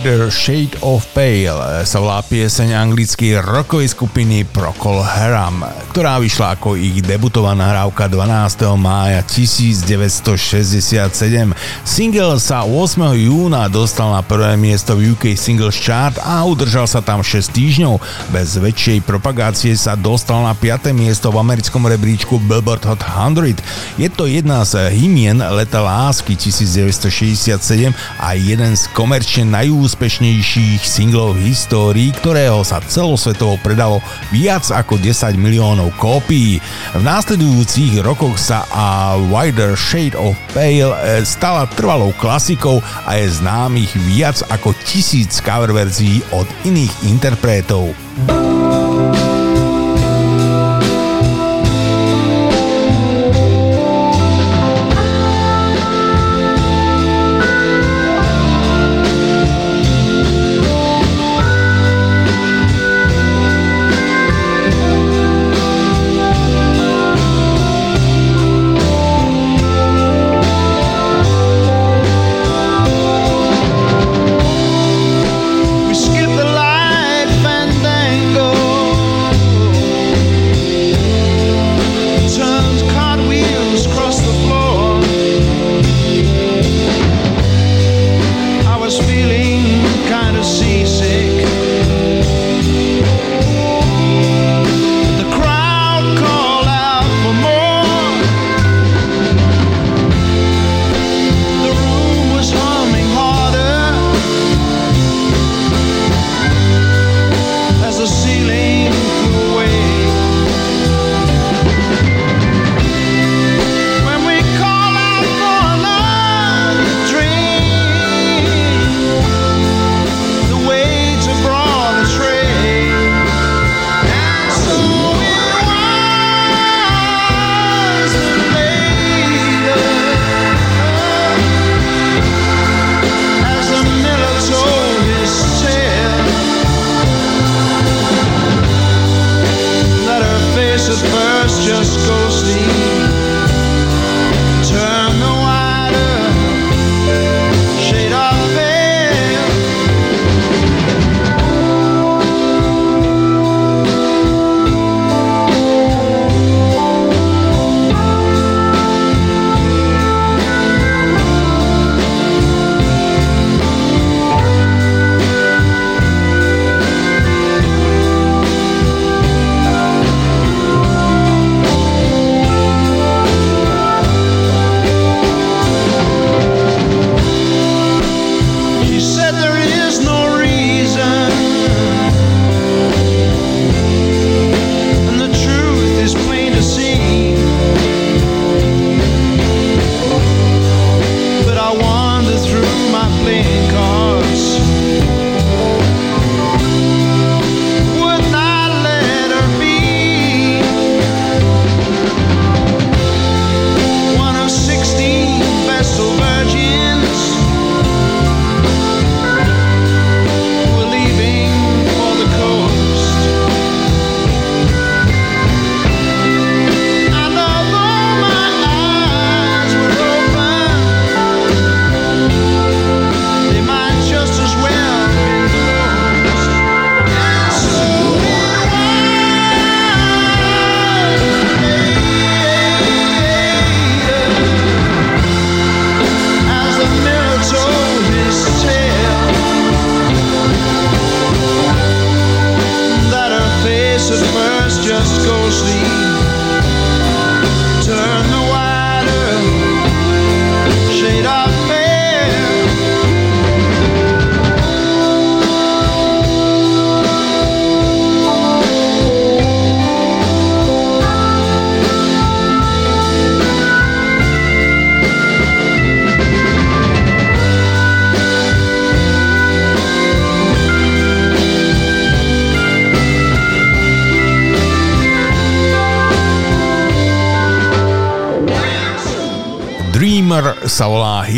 Wider 0.00 0.32
Shade 0.32 0.80
of 0.80 1.04
Pale 1.12 1.84
sa 1.84 2.00
volá 2.00 2.24
pieseň 2.24 2.72
anglickej 2.72 3.36
rockovej 3.44 3.92
skupiny 3.92 4.48
Procol 4.48 5.04
Harum, 5.04 5.60
ktorá 5.92 6.16
vyšla 6.16 6.56
ako 6.56 6.72
ich 6.72 7.04
debutová 7.04 7.52
nahrávka 7.52 8.08
12. 8.08 8.80
mája 8.80 9.20
1967. 9.28 11.52
Single 11.84 12.38
sa 12.40 12.64
8. 12.64 12.96
júna 13.18 13.66
dostal 13.66 14.12
na 14.12 14.22
prvé 14.24 14.56
miesto 14.56 14.96
v 14.96 15.12
UK 15.12 15.36
Singles 15.36 15.76
Chart 15.76 16.16
a 16.22 16.44
udržal 16.46 16.88
sa 16.88 17.04
tam 17.04 17.20
6 17.20 17.50
týždňov. 17.52 17.98
Bez 18.32 18.56
väčšej 18.56 19.04
propagácie 19.04 19.74
sa 19.76 19.98
dostal 19.98 20.40
na 20.44 20.56
5. 20.56 20.92
miesto 20.96 21.28
v 21.28 21.40
americkom 21.42 21.84
rebríčku 21.84 22.40
Billboard 22.44 22.86
Hot 22.88 23.02
100. 23.04 23.60
Je 24.00 24.08
to 24.08 24.24
jedna 24.30 24.64
z 24.64 24.90
hymien 24.94 25.40
Leta 25.40 25.82
lásky 25.82 26.38
1967 26.38 27.92
a 28.18 28.28
jeden 28.38 28.72
z 28.76 28.82
komerčne 28.96 29.48
najúspešnejších 29.50 30.82
singlov 30.82 31.36
v 31.36 31.52
histórii, 31.52 32.10
ktorého 32.14 32.62
sa 32.62 32.78
celosvetovo 32.84 33.60
predalo 33.60 34.00
viac 34.30 34.66
ako 34.70 34.96
10 34.96 35.36
miliónov 35.36 35.92
kópií. 35.98 36.62
V 36.96 37.02
následujúcich 37.02 38.00
rokoch 38.00 38.38
sa 38.40 38.64
a 38.70 39.16
Wider 39.18 39.74
Shade 39.74 40.16
of 40.16 40.36
Pale 40.54 40.92
eh, 40.94 41.22
stala 41.60 41.76
trvalou 41.76 42.12
klasikou 42.16 42.80
a 43.04 43.20
je 43.20 43.28
známych 43.36 43.92
viac 44.08 44.40
ako 44.48 44.72
tisíc 44.88 45.44
cover 45.44 45.76
verzií 45.76 46.24
od 46.32 46.48
iných 46.64 47.04
interpretov. 47.04 47.92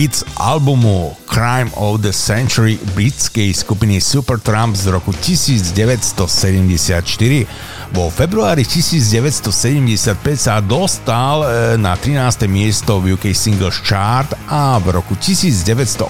Hit 0.02 0.16
z 0.16 0.24
albumu 0.34 1.14
Crime 1.30 1.70
of 1.78 2.02
the 2.02 2.12
Century 2.12 2.78
britskej 2.94 3.54
skupiny 3.54 4.00
Supertramp 4.00 4.76
z 4.76 4.86
roku 4.90 5.12
1974. 5.14 7.46
Vo 7.94 8.10
februári 8.10 8.66
1975 8.66 10.18
sa 10.34 10.58
dostal 10.58 11.46
e, 11.46 11.78
na 11.78 11.94
13. 11.94 12.50
miesto 12.50 12.98
v 12.98 13.14
UK 13.14 13.30
Singles 13.30 13.78
Chart 13.86 14.26
a 14.50 14.82
v 14.82 14.90
roku 14.90 15.14
1980 15.14 16.02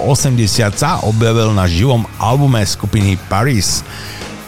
sa 0.72 1.04
objavil 1.04 1.52
na 1.52 1.68
živom 1.68 2.08
albume 2.16 2.64
skupiny 2.64 3.20
Paris. 3.28 3.84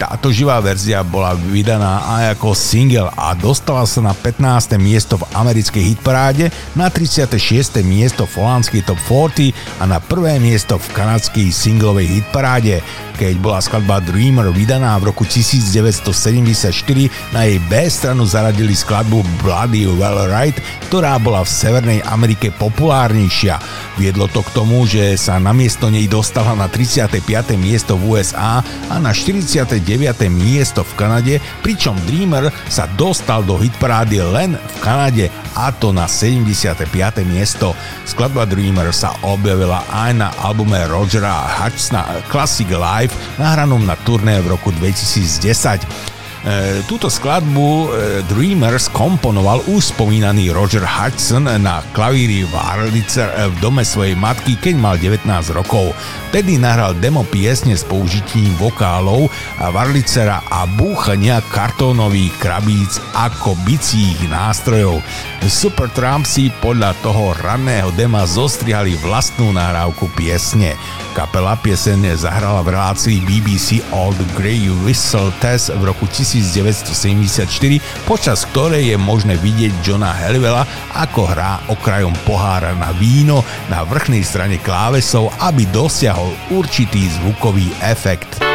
Táto 0.05 0.29
živá 0.29 0.61
verzia 0.61 1.01
bola 1.01 1.33
vydaná 1.33 2.05
aj 2.21 2.37
ako 2.37 2.53
single 2.53 3.09
a 3.17 3.33
dostala 3.33 3.89
sa 3.89 4.05
na 4.05 4.13
15. 4.13 4.77
miesto 4.77 5.17
v 5.17 5.25
americkej 5.33 5.97
hitparáde, 5.97 6.53
na 6.77 6.93
36. 6.93 7.81
miesto 7.81 8.29
v 8.29 8.45
holandskej 8.45 8.85
top 8.85 9.01
40 9.01 9.57
a 9.81 9.89
na 9.89 10.05
prvé 10.05 10.37
miesto 10.37 10.77
v 10.77 10.87
kanadskej 10.93 11.49
singlovej 11.49 12.21
hitparáde. 12.21 12.85
Keď 13.25 13.41
bola 13.41 13.57
skladba 13.57 14.05
Dreamer 14.05 14.53
vydaná 14.53 15.01
v 15.01 15.09
roku 15.09 15.25
1974, 15.25 16.69
na 17.33 17.49
jej 17.49 17.57
B 17.57 17.73
stranu 17.89 18.29
zaradili 18.29 18.77
skladbu 18.77 19.25
Bloody 19.41 19.89
Well 19.89 20.29
Right, 20.29 20.53
ktorá 20.93 21.17
bola 21.17 21.41
v 21.41 21.49
Severnej 21.49 22.05
Amerike 22.05 22.53
populárnejšia. 22.53 23.57
Viedlo 23.97 24.29
to 24.29 24.45
k 24.45 24.53
tomu, 24.53 24.85
že 24.85 25.17
sa 25.17 25.41
namiesto 25.41 25.89
nej 25.89 26.05
dostala 26.05 26.53
na 26.53 26.69
35. 26.69 27.25
miesto 27.57 27.97
v 27.97 28.21
USA 28.21 28.61
a 28.93 29.01
na 29.01 29.17
49. 29.17 29.81
miesto 30.29 30.85
v 30.85 30.93
Kanade, 30.93 31.41
pričom 31.65 31.97
Dreamer 32.05 32.53
sa 32.69 32.85
dostal 32.93 33.41
do 33.41 33.57
hitparády 33.57 34.21
len 34.21 34.53
v 34.53 34.77
Kanade 34.85 35.33
a 35.55 35.71
to 35.75 35.95
na 35.95 36.07
75. 36.11 36.87
miesto. 37.27 37.75
Skladba 38.05 38.47
Dreamer 38.47 38.91
sa 38.91 39.15
objavila 39.23 39.87
aj 39.91 40.13
na 40.15 40.29
albume 40.43 40.79
Rogera 40.91 41.47
Hutchna 41.63 42.23
Classic 42.31 42.69
Live 42.69 43.15
nahranom 43.39 43.83
na 43.83 43.95
turné 44.03 44.43
v 44.43 44.55
roku 44.55 44.71
2010. 44.77 46.14
E, 46.45 46.85
túto 46.85 47.09
skladbu 47.09 47.69
e, 47.73 47.87
Dreamers 48.29 48.93
komponoval 48.93 49.65
už 49.65 49.97
spomínaný 49.97 50.53
Roger 50.53 50.85
Hudson 50.85 51.49
na 51.49 51.81
klavíri 51.97 52.45
e, 52.45 52.49
v 53.49 53.57
dome 53.65 53.81
svojej 53.81 54.13
matky, 54.13 54.61
keď 54.61 54.77
mal 54.77 55.01
19 55.01 55.25
rokov. 55.57 55.97
Tedy 56.37 56.61
nahral 56.61 56.93
demo 57.01 57.25
piesne 57.25 57.73
s 57.73 57.81
použitím 57.89 58.53
vokálov 58.61 59.33
a 59.57 59.73
Warlicera 59.73 60.45
a 60.53 60.69
búchania 60.69 61.41
kartónových 61.49 62.37
krabíc 62.37 63.01
ako 63.17 63.57
bicích 63.65 64.29
nástrojov. 64.29 65.01
Supertramp 65.49 66.29
si 66.29 66.53
podľa 66.61 66.93
toho 67.01 67.33
ranného 67.41 67.89
dema 67.97 68.29
zostrihali 68.29 69.01
vlastnú 69.01 69.49
nahrávku 69.57 70.13
piesne. 70.13 70.77
Kapela 71.15 71.55
piesene 71.55 72.11
zahrala 72.19 72.61
v 72.67 72.75
relácii 72.75 73.23
BBC 73.23 73.81
Old 73.95 74.19
Grey 74.35 74.67
Whistle 74.83 75.31
Test 75.39 75.71
v 75.71 75.87
roku 75.87 76.11
1974, 76.35 77.79
počas 78.03 78.43
ktorej 78.51 78.91
je 78.91 78.99
možné 78.99 79.39
vidieť 79.39 79.71
Johna 79.87 80.11
Helvela, 80.11 80.67
ako 80.99 81.31
hrá 81.31 81.63
okrajom 81.71 82.15
pohára 82.27 82.75
na 82.75 82.91
víno 82.99 83.47
na 83.71 83.87
vrchnej 83.87 84.27
strane 84.27 84.59
klávesov, 84.59 85.31
aby 85.39 85.63
dosiahol 85.71 86.35
určitý 86.51 87.07
zvukový 87.23 87.71
efekt. 87.87 88.54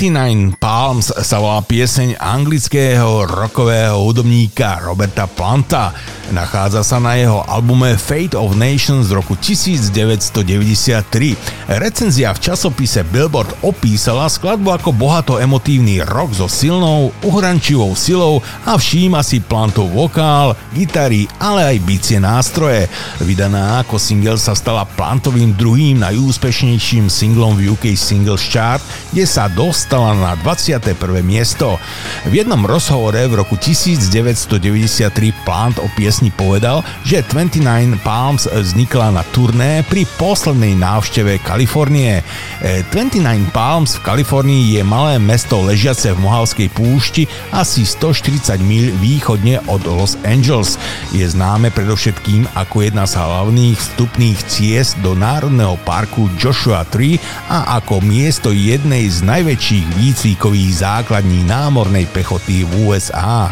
29 0.00 0.56
Palms 0.90 1.14
sa 1.22 1.38
volá 1.38 1.62
pieseň 1.62 2.18
anglického 2.18 3.22
rockového 3.22 3.94
hudobníka 3.94 4.82
Roberta 4.82 5.30
Planta. 5.30 5.94
Nachádza 6.34 6.82
sa 6.82 6.98
na 6.98 7.14
jeho 7.14 7.46
albume 7.46 7.94
Fate 7.94 8.34
of 8.34 8.58
Nations 8.58 9.06
z 9.06 9.14
roku 9.14 9.38
1993. 9.38 11.38
Recenzia 11.78 12.34
v 12.34 12.42
časopise 12.42 13.06
Billboard 13.06 13.62
opísala 13.62 14.26
skladbu 14.26 14.82
ako 14.82 14.90
bohato 14.90 15.38
emotívny 15.38 16.02
rock 16.02 16.34
so 16.34 16.50
silnou, 16.50 17.14
uhrančivou 17.22 17.94
silou 17.94 18.42
a 18.66 18.74
všíma 18.74 19.22
si 19.22 19.38
Plantov 19.38 19.94
vokál, 19.94 20.58
gitary, 20.74 21.30
ale 21.38 21.70
aj 21.70 21.86
bicie 21.86 22.18
nástroje. 22.18 22.90
Vydaná 23.22 23.86
ako 23.86 23.94
single 23.98 24.42
sa 24.42 24.58
stala 24.58 24.82
Plantovým 24.98 25.54
druhým 25.54 26.02
najúspešnejším 26.02 27.06
singlom 27.06 27.54
v 27.58 27.78
UK 27.78 27.94
Singles 27.94 28.42
Chart, 28.50 28.82
kde 29.14 29.26
sa 29.26 29.46
dostala 29.50 30.14
na 30.18 30.34
21. 30.80 31.20
miesto. 31.20 31.76
V 32.24 32.32
jednom 32.40 32.64
rozhovore 32.64 33.20
v 33.28 33.34
roku 33.36 33.60
1993 33.60 35.12
Plant 35.44 35.76
o 35.78 35.86
piesni 35.92 36.32
povedal, 36.32 36.80
že 37.04 37.20
29 37.20 38.00
Palms 38.00 38.48
vznikla 38.48 39.12
na 39.12 39.22
turné 39.30 39.84
pri 39.84 40.08
poslednej 40.16 40.72
návšteve 40.80 41.44
Kalifornie. 41.44 42.24
E, 42.64 42.80
29 42.88 43.52
Palms 43.52 44.00
v 44.00 44.04
Kalifornii 44.08 44.80
je 44.80 44.82
malé 44.82 45.20
mesto 45.20 45.60
ležiace 45.60 46.16
v 46.16 46.22
Mohavskej 46.24 46.72
púšti 46.72 47.28
asi 47.52 47.84
140 47.84 48.56
mil 48.64 48.90
východne 48.98 49.60
od 49.68 49.84
Los 49.84 50.16
Angeles. 50.24 50.80
Je 51.12 51.28
známe 51.28 51.68
predovšetkým 51.70 52.48
ako 52.56 52.88
jedna 52.88 53.04
z 53.04 53.20
hlavných 53.20 53.76
vstupných 53.76 54.38
ciest 54.48 54.96
do 55.04 55.12
Národného 55.12 55.76
parku 55.84 56.32
Joshua 56.40 56.88
Tree 56.88 57.20
a 57.50 57.76
ako 57.82 58.00
miesto 58.00 58.54
jednej 58.54 59.10
z 59.10 59.20
najväčších 59.26 59.86
výcvikových 59.98 60.69
základní 60.72 61.44
námornej 61.44 62.06
pechoty 62.06 62.64
v 62.64 62.86
USA. 62.86 63.48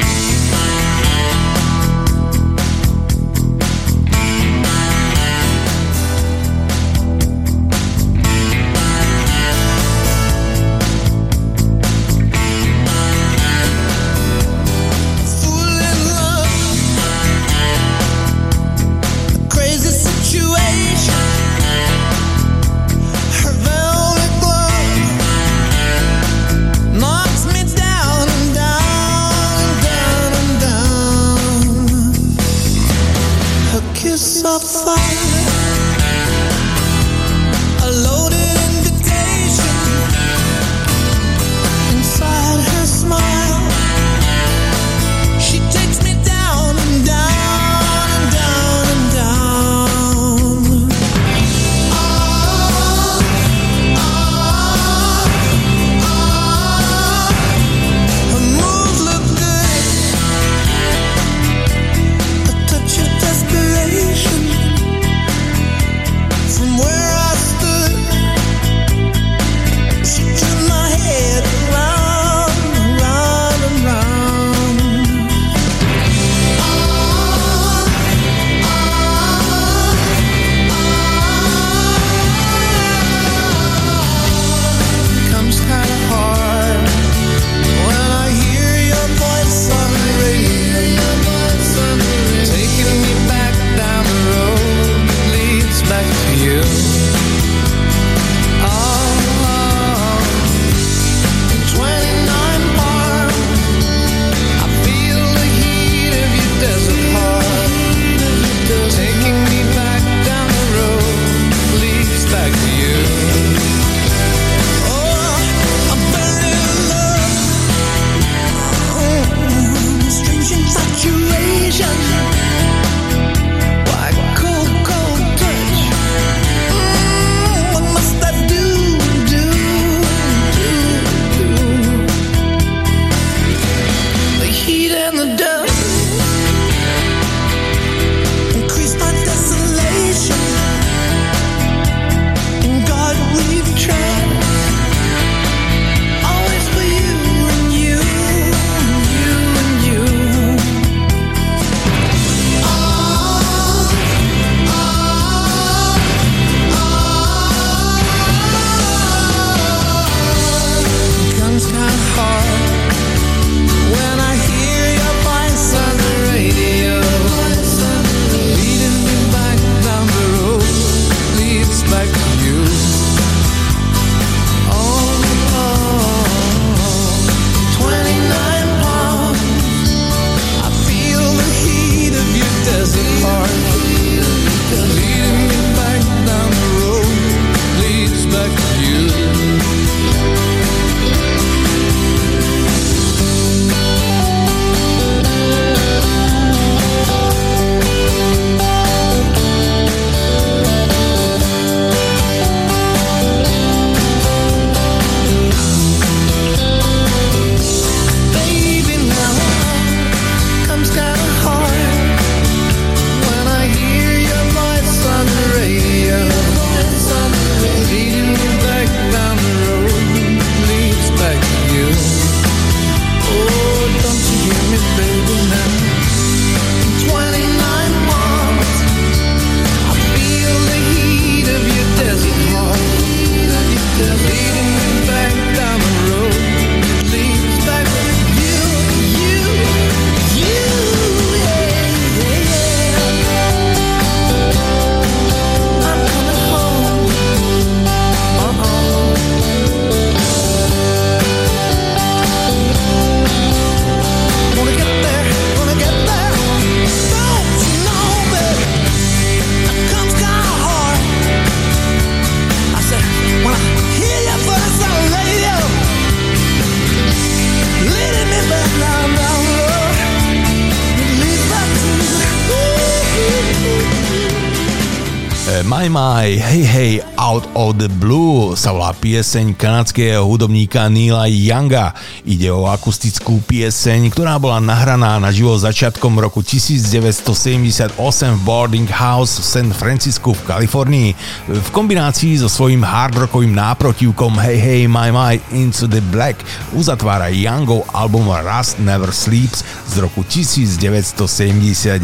Out 277.68 277.84
the 277.84 277.92
Blue 278.00 278.56
sa 278.56 278.72
volá 278.72 278.96
pieseň 278.96 279.52
kanadského 279.52 280.24
hudobníka 280.24 280.88
Neila 280.88 281.28
Younga. 281.28 281.92
Ide 282.24 282.48
o 282.48 282.64
akustickú 282.64 283.44
pieseň, 283.44 284.08
ktorá 284.08 284.40
bola 284.40 284.56
nahraná 284.56 285.20
na 285.20 285.28
živo 285.28 285.52
začiatkom 285.52 286.16
roku 286.16 286.40
1978 286.40 287.92
v 287.92 288.40
Boarding 288.40 288.88
House 288.88 289.36
v 289.36 289.44
San 289.44 289.68
Francisco 289.76 290.32
v 290.32 290.40
Kalifornii. 290.48 291.08
V 291.52 291.68
kombinácii 291.68 292.40
so 292.40 292.48
svojím 292.48 292.80
hardrockovým 292.80 293.52
náprotivkom 293.52 294.40
Hey 294.40 294.56
Hey 294.56 294.82
My 294.88 295.12
My 295.12 295.36
Into 295.52 295.84
the 295.84 296.00
Black 296.08 296.40
uzatvára 296.72 297.28
Youngov 297.28 297.84
album 297.92 298.32
Rust 298.32 298.80
Never 298.80 299.12
Sleeps 299.12 299.60
z 299.98 300.06
roku 300.06 300.22
1979. 300.22 301.98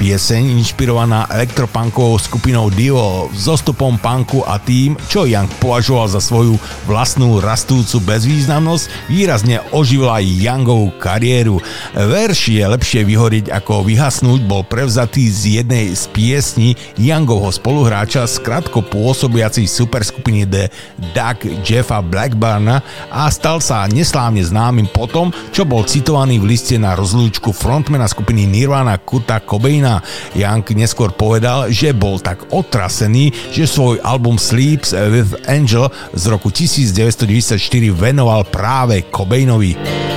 Pieseň 0.00 0.42
inšpirovaná 0.56 1.28
elektropunkovou 1.28 2.16
skupinou 2.16 2.72
Dio, 2.72 3.28
zostupom 3.36 4.00
punku 4.00 4.40
a 4.48 4.56
tým, 4.56 4.96
čo 5.12 5.28
Young 5.28 5.52
považoval 5.60 6.08
za 6.08 6.24
svoju 6.24 6.56
vlastnú 6.88 7.44
rastúcu 7.44 8.00
bezvýznamnosť, 8.08 9.12
výrazne 9.12 9.60
oživila 9.68 10.24
Youngovú 10.24 10.96
kariéru. 10.96 11.60
Verš 11.92 12.56
je 12.56 12.64
lepšie 12.64 13.04
vyhoriť 13.04 13.52
ako 13.52 13.84
vyhasnúť 13.84 14.40
bol 14.48 14.64
prevzatý 14.64 15.28
z 15.28 15.60
jednej 15.60 15.92
z 15.92 16.08
piesní 16.16 16.72
Youngovho 16.96 17.52
spoluhráča 17.52 18.24
z 18.24 18.40
krátko 18.40 18.80
pôsobiacej 18.80 19.68
superskupiny 19.68 20.48
The 20.48 20.72
Duck 21.12 21.44
Jeffa 21.68 22.00
Blackburna 22.00 22.80
a 23.12 23.28
stal 23.28 23.60
sa 23.60 23.84
neslávne 23.84 24.40
známym 24.40 24.88
potom, 24.88 25.28
čo 25.52 25.68
bol 25.68 25.84
citovaný 25.84 26.40
v 26.40 26.56
liste 26.56 26.80
na 26.80 26.96
rozlúčku 27.10 27.50
frontmana 27.50 28.06
skupiny 28.06 28.46
Nirvana 28.46 28.94
Kuta 29.02 29.42
Cobaina. 29.42 29.98
Young 30.38 30.62
neskôr 30.78 31.10
povedal, 31.10 31.66
že 31.66 31.90
bol 31.90 32.22
tak 32.22 32.46
otrasený, 32.54 33.50
že 33.50 33.66
svoj 33.66 33.98
album 34.06 34.38
Sleeps 34.38 34.94
with 34.94 35.34
Angel 35.50 35.90
z 36.14 36.24
roku 36.30 36.54
1994 36.54 37.58
venoval 37.90 38.46
práve 38.46 39.02
Cobainovi. 39.10 40.09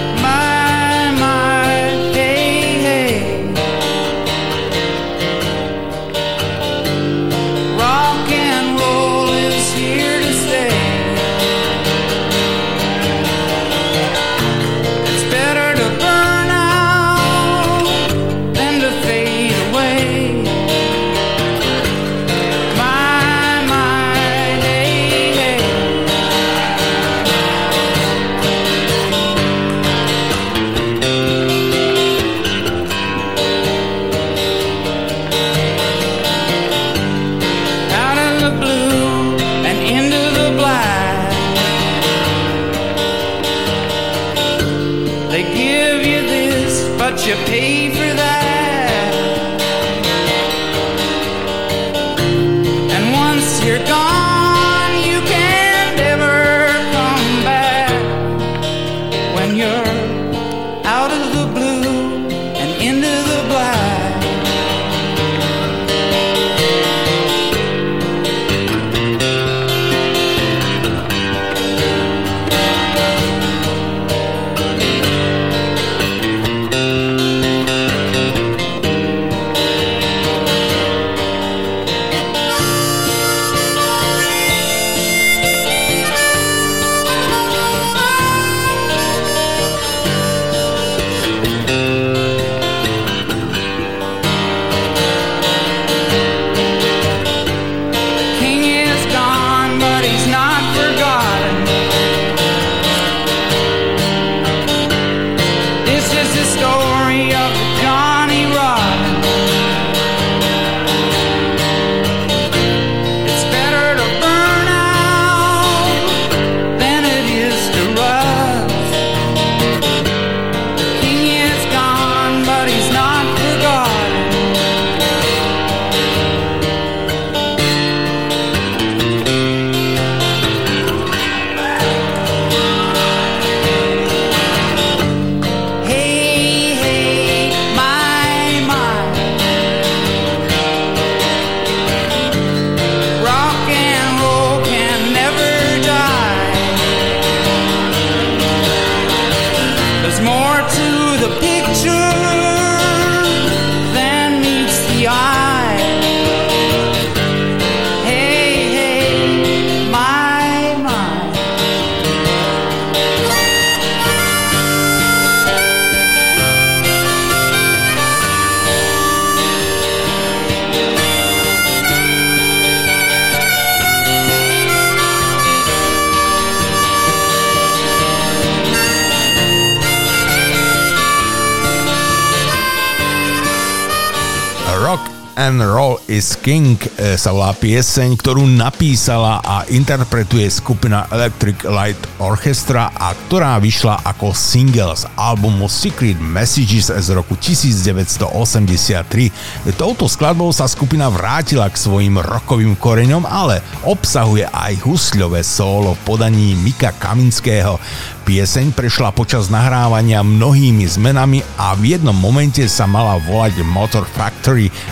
King 186.43 186.75
e, 186.75 187.15
sa 187.15 187.31
volá 187.31 187.55
pieseň, 187.55 188.19
ktorú 188.19 188.43
napísala 188.43 189.39
a 189.39 189.63
interpretuje 189.71 190.51
skupina 190.51 191.07
Electric 191.07 191.63
Light 191.63 192.03
Orchestra 192.19 192.91
a 192.91 193.15
ktorá 193.15 193.55
vyšla 193.63 194.03
ako 194.03 194.35
single 194.35 194.91
z 194.91 195.07
albumu 195.15 195.71
Secret 195.71 196.19
Messages 196.19 196.91
z 196.91 197.07
roku 197.15 197.39
1983. 197.39 199.71
Touto 199.79 200.11
skladbou 200.11 200.51
sa 200.51 200.67
skupina 200.67 201.07
vrátila 201.07 201.71
k 201.71 201.79
svojim 201.79 202.19
rokovým 202.19 202.75
koreňom, 202.75 203.23
ale 203.23 203.63
obsahuje 203.87 204.43
aj 204.43 204.83
husľové 204.83 205.47
solo 205.47 205.95
v 205.95 206.03
podaní 206.03 206.59
Mika 206.59 206.91
Kaminského. 206.91 207.79
Pieseň 208.27 208.75
prešla 208.75 209.15
počas 209.15 209.47
nahrávania 209.47 210.27
mnohými 210.27 210.83
zmenami 210.91 211.39
a 211.55 211.71
v 211.79 211.95
jednom 211.95 212.15
momente 212.15 212.67
sa 212.67 212.83
mala 212.83 213.15
volať 213.15 213.63
Motor 213.63 214.03
Factory 214.11 214.32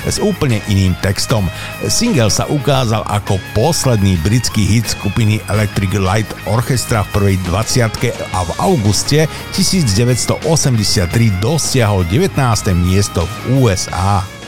s 0.07 0.17
úplne 0.23 0.63
iným 0.71 0.95
textom. 1.03 1.51
Single 1.85 2.31
sa 2.31 2.47
ukázal 2.47 3.03
ako 3.03 3.35
posledný 3.51 4.15
britský 4.23 4.63
hit 4.63 4.87
skupiny 4.87 5.43
Electric 5.51 5.91
Light 5.99 6.29
Orchestra 6.47 7.03
v 7.11 7.35
prvej 7.35 7.37
20 7.51 8.31
a 8.31 8.39
v 8.47 8.51
auguste 8.63 9.27
1983 9.51 10.39
dosiahol 11.43 12.07
19. 12.07 12.31
miesto 12.79 13.27
v 13.27 13.59
USA. 13.59 14.40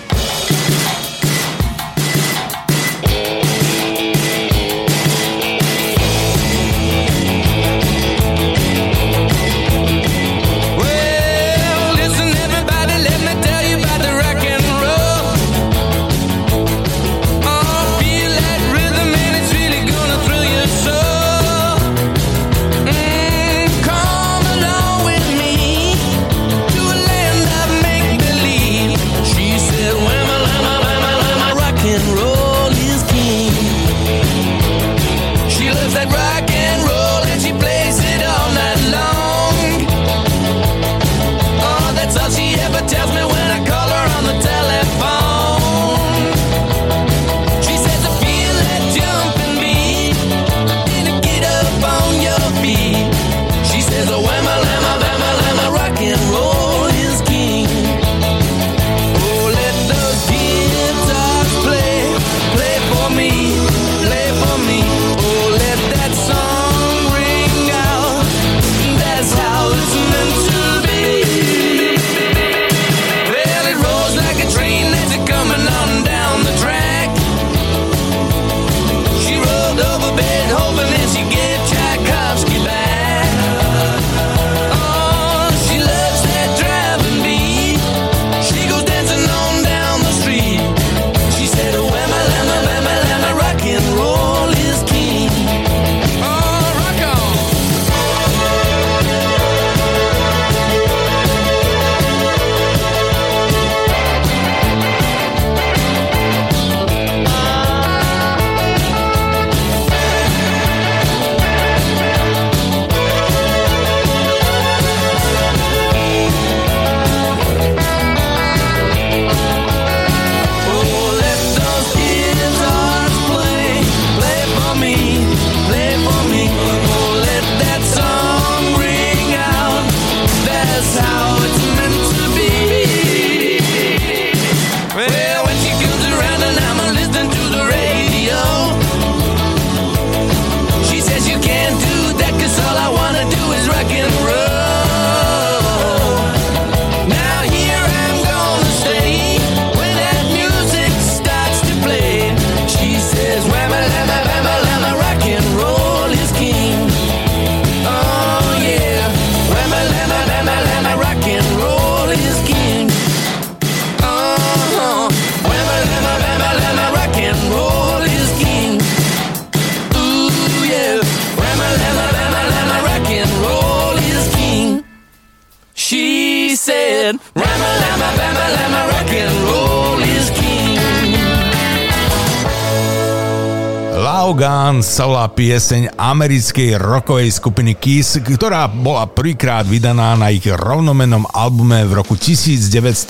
Volá 184.93 185.25
pieseň 185.25 185.97
americkej 185.97 186.77
rockovej 186.77 187.33
skupiny 187.33 187.73
Kiss, 187.73 188.21
ktorá 188.21 188.69
bola 188.69 189.09
prvýkrát 189.09 189.65
vydaná 189.65 190.13
na 190.13 190.29
ich 190.29 190.45
rovnomenom 190.45 191.25
albume 191.33 191.81
v 191.89 191.97
roku 191.97 192.13
1977. 192.13 193.09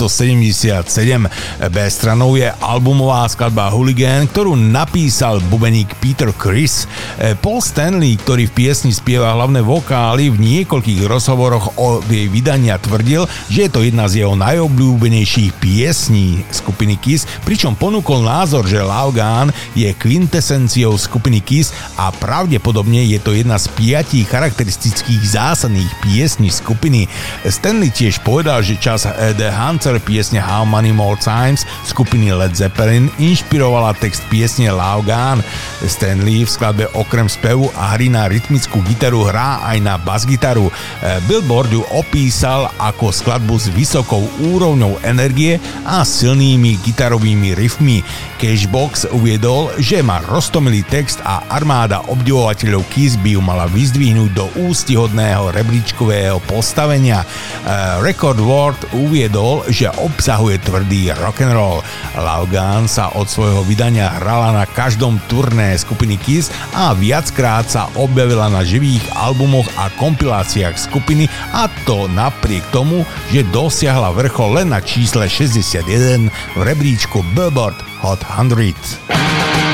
B-stranou 1.67 2.39
je 2.39 2.47
albumová 2.63 3.27
skladba 3.27 3.67
Hooligan, 3.67 4.31
ktorú 4.31 4.55
napísal 4.55 5.43
bubeník 5.51 5.91
Peter 5.99 6.31
Chris. 6.31 6.87
Paul 7.41 7.61
Stanley, 7.61 8.17
ktorý 8.17 8.49
v 8.49 8.55
piesni 8.65 8.91
spieva 8.95 9.33
hlavné 9.37 9.61
vokály, 9.61 10.33
v 10.33 10.37
niekoľkých 10.39 11.05
rozhovoroch 11.05 11.77
od 11.77 12.07
jej 12.09 12.31
vydania 12.31 12.79
tvrdil, 12.81 13.29
že 13.47 13.67
je 13.67 13.71
to 13.71 13.85
jedna 13.85 14.09
z 14.09 14.25
jeho 14.25 14.33
najobľúbenejších 14.37 15.57
piesní 15.61 16.41
skupiny 16.49 16.97
Kiss, 16.97 17.29
pričom 17.43 17.77
ponúkol 17.77 18.25
názor, 18.25 18.65
že 18.65 18.81
Laugan 18.81 19.53
je 19.77 19.89
quintesenciou 19.93 20.97
skupiny 20.97 21.43
Kiss 21.43 21.75
a 21.99 22.09
pravdepodobne 22.13 23.05
je 23.05 23.19
to 23.21 23.35
jedna 23.35 23.57
z 23.61 23.69
piatich 23.73 24.29
charakteristických 24.29 25.21
zásadných 25.23 25.91
piesní 26.01 26.49
skupiny. 26.49 27.05
Stanley 27.45 27.93
tiež 27.93 28.23
povedal, 28.25 28.65
že 28.65 28.81
čas 28.81 29.05
The 29.05 29.49
Hunter 29.53 30.01
piesne 30.01 30.41
How 30.41 30.65
Many 30.65 30.91
More 30.93 31.19
Times 31.19 31.65
skupiny 31.85 32.33
Led 32.33 32.57
Zeppelin 32.57 33.11
inšpirovala 33.21 33.95
text 33.99 34.25
piesne 34.27 34.73
Laugan. 34.73 35.39
Stanley 35.83 36.43
v 36.43 36.49
skladbe 36.49 36.85
okrem 37.03 37.27
spevu 37.27 37.67
a 37.75 37.99
hry 37.99 38.07
na 38.07 38.31
rytmickú 38.31 38.79
gitaru 38.87 39.27
hrá 39.27 39.59
aj 39.67 39.77
na 39.83 39.99
basgitaru. 39.99 40.71
Billboard 41.27 41.75
ju 41.75 41.83
opísal 41.91 42.71
ako 42.79 43.11
skladbu 43.11 43.59
s 43.59 43.67
vysokou 43.75 44.23
úrovňou 44.39 45.03
energie 45.03 45.59
a 45.83 46.07
silnými 46.07 46.79
gitarovými 46.79 47.51
riffmi. 47.59 47.99
Cashbox 48.39 49.11
uviedol, 49.11 49.75
že 49.79 49.99
má 49.99 50.23
roztomilý 50.23 50.83
text 50.87 51.19
a 51.23 51.43
armáda 51.51 52.03
obdivovateľov 52.07 52.87
Kiss 52.91 53.19
by 53.19 53.35
ju 53.35 53.41
mala 53.43 53.67
vyzdvihnúť 53.71 54.31
do 54.31 54.47
ústihodného 54.63 55.51
rebríčkového 55.51 56.39
postavenia. 56.47 57.27
Record 58.03 58.39
World 58.39 58.79
uviedol, 58.95 59.67
že 59.71 59.91
obsahuje 59.99 60.59
tvrdý 60.63 61.11
rock'n'roll. 61.19 61.83
Laugan 62.19 62.87
sa 62.87 63.11
od 63.15 63.27
svojho 63.27 63.63
vydania 63.67 64.11
hrala 64.21 64.53
na 64.53 64.65
každom 64.69 65.19
turné 65.27 65.75
skupiny 65.79 66.19
Kiss 66.21 66.53
a 66.77 66.92
viackrát 66.95 67.67
sa 67.67 67.89
objavila 67.99 68.49
na 68.49 68.61
živých 68.65 69.03
albumoch 69.17 69.67
a 69.77 69.91
kompiláciách 69.97 70.77
skupiny 70.77 71.27
a 71.51 71.69
to 71.89 72.07
napriek 72.09 72.63
tomu, 72.73 73.03
že 73.33 73.45
dosiahla 73.49 74.13
vrchol 74.13 74.61
len 74.61 74.71
na 74.71 74.79
čísle 74.79 75.25
61 75.25 76.29
v 76.29 76.61
rebríčku 76.61 77.25
Billboard 77.33 77.77
Hot 78.01 78.21
100. 78.21 79.72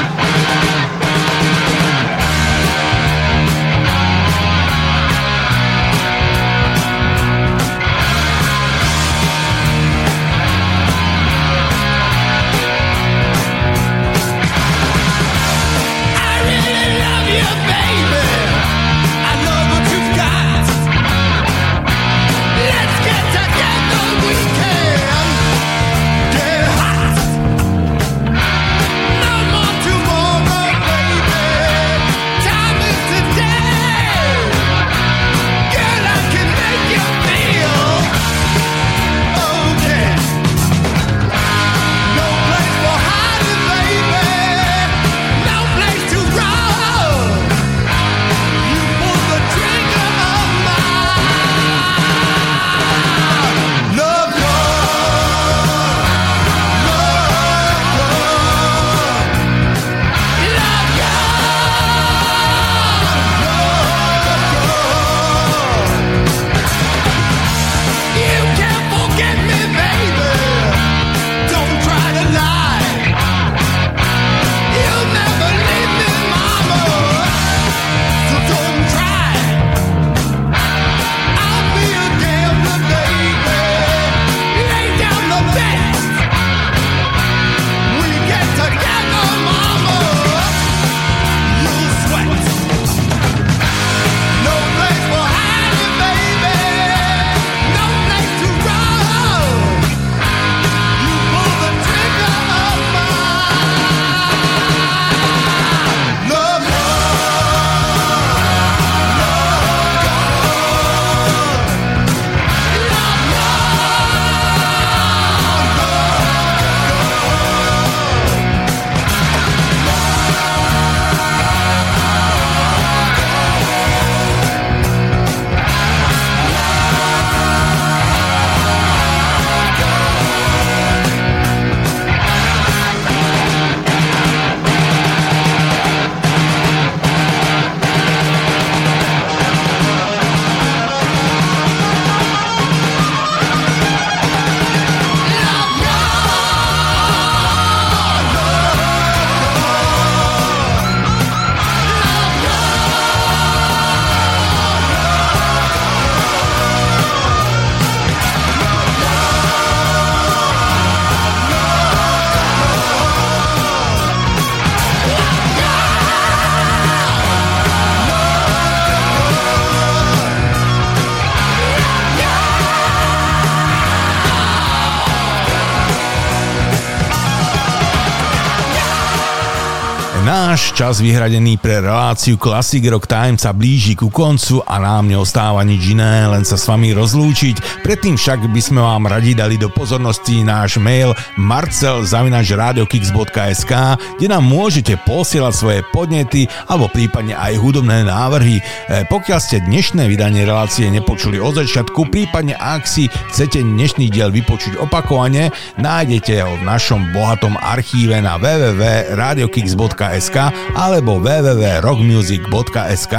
Náš 180.19 180.75
čas 180.75 180.99
vyhradený 180.99 181.63
pre 181.63 181.79
reláciu 181.79 182.35
Classic 182.35 182.83
Rock 182.91 183.07
Time 183.07 183.39
sa 183.39 183.55
blíži 183.55 183.95
ku 183.95 184.11
koncu 184.11 184.59
a 184.67 184.75
nám 184.75 185.07
neostáva 185.07 185.63
nič 185.63 185.95
iné, 185.95 186.27
len 186.27 186.43
sa 186.43 186.59
s 186.59 186.67
vami 186.67 186.91
rozlúčiť. 186.91 187.87
Predtým 187.87 188.19
však 188.19 188.51
by 188.51 188.59
sme 188.59 188.83
vám 188.83 189.07
radi 189.07 189.31
dali 189.31 189.55
do 189.55 189.71
pozornosti 189.71 190.43
náš 190.43 190.75
mail 190.75 191.15
marcel.radiokix.sk 191.39 193.71
kde 194.19 194.27
nám 194.27 194.43
môžete 194.43 194.99
posielať 195.07 195.53
svoje 195.55 195.87
podnety 195.95 196.51
alebo 196.67 196.91
prípadne 196.91 197.39
aj 197.39 197.55
hudobné 197.55 198.03
návrhy. 198.03 198.59
E, 198.59 199.07
pokiaľ 199.07 199.39
ste 199.39 199.63
dnešné 199.63 200.03
vydanie 200.11 200.43
relácie 200.43 200.91
nepočuli 200.91 201.39
od 201.39 201.63
začiatku, 201.63 202.11
prípadne 202.11 202.59
ak 202.59 202.83
si 202.83 203.07
chcete 203.07 203.63
dnešný 203.63 204.11
diel 204.11 204.35
vypočuť 204.35 204.83
opakovane, 204.83 205.55
nájdete 205.79 206.43
ho 206.43 206.59
v 206.59 206.67
našom 206.67 207.15
bohatom 207.15 207.55
archíve 207.55 208.19
na 208.19 208.35
www.radiokix.sk 208.35 210.08
rockmusic.sk 210.09 210.37
alebo 210.73 211.21
www.rockmusic.sk. 211.21 213.15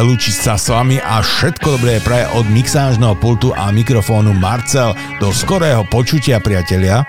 Lúči 0.00 0.32
sa 0.32 0.56
s 0.56 0.72
vami 0.72 0.96
a 1.00 1.20
všetko 1.20 1.76
dobré 1.78 2.00
praje 2.00 2.24
od 2.32 2.48
mixážneho 2.48 3.12
pultu 3.20 3.52
a 3.52 3.68
mikrofónu 3.68 4.32
Marcel. 4.32 4.96
Do 5.20 5.28
skorého 5.32 5.84
počutia, 5.92 6.40
priatelia. 6.40 7.04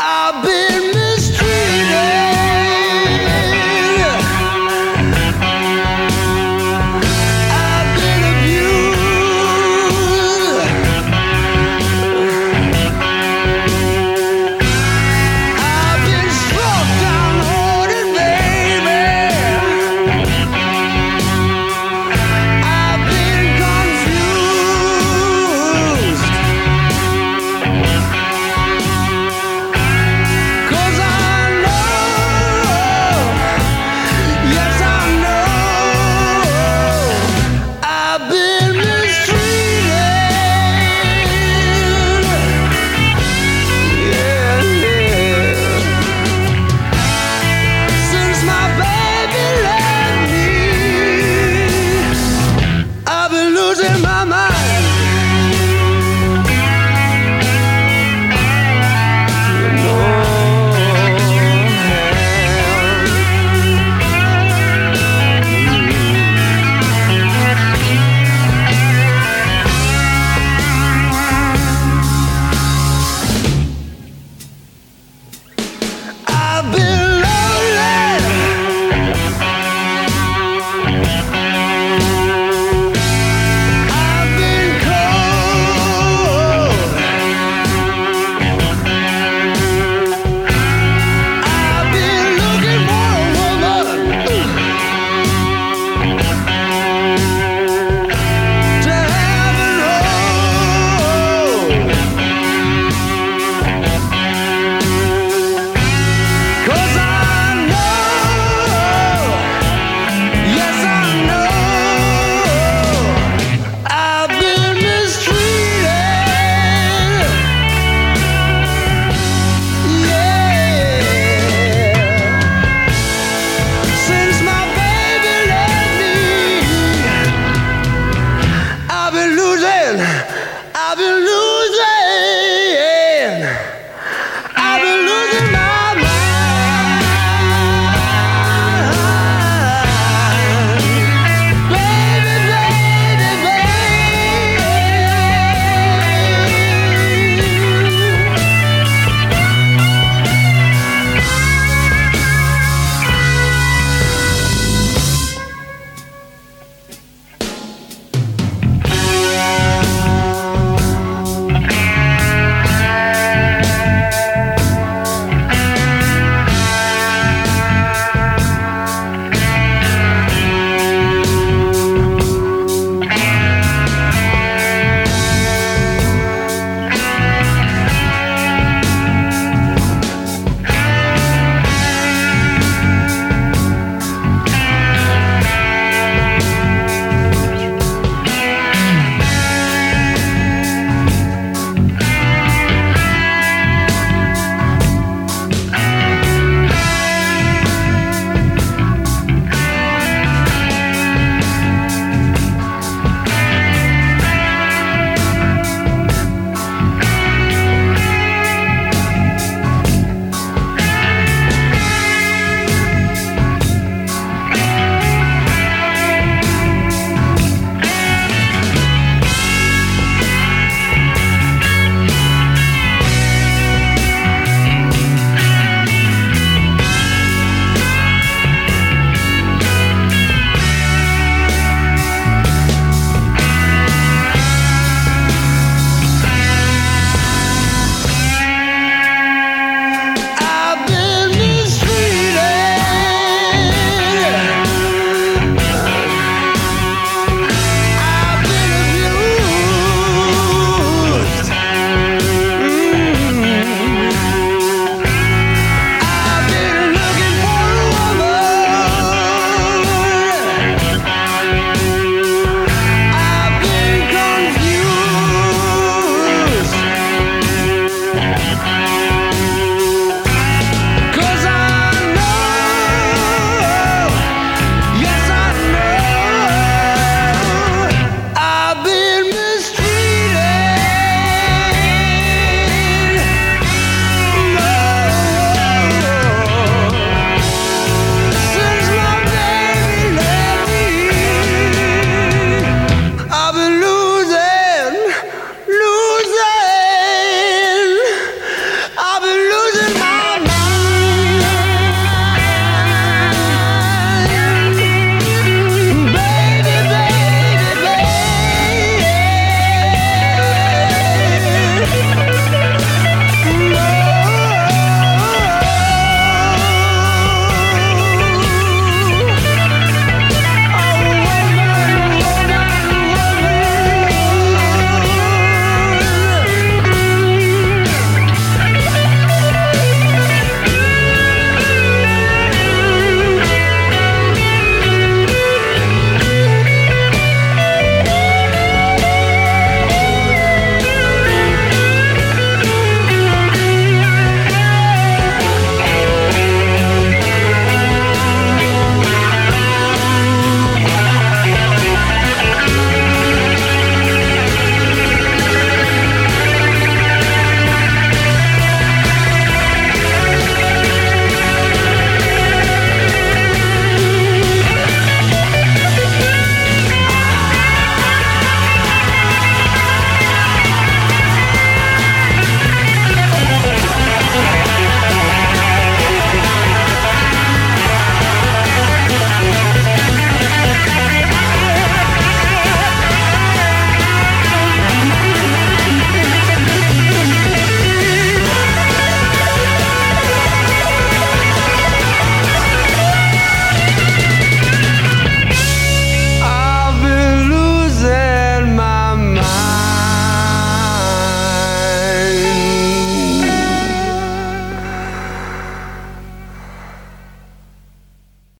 I've 0.00 0.42
been 0.42 0.79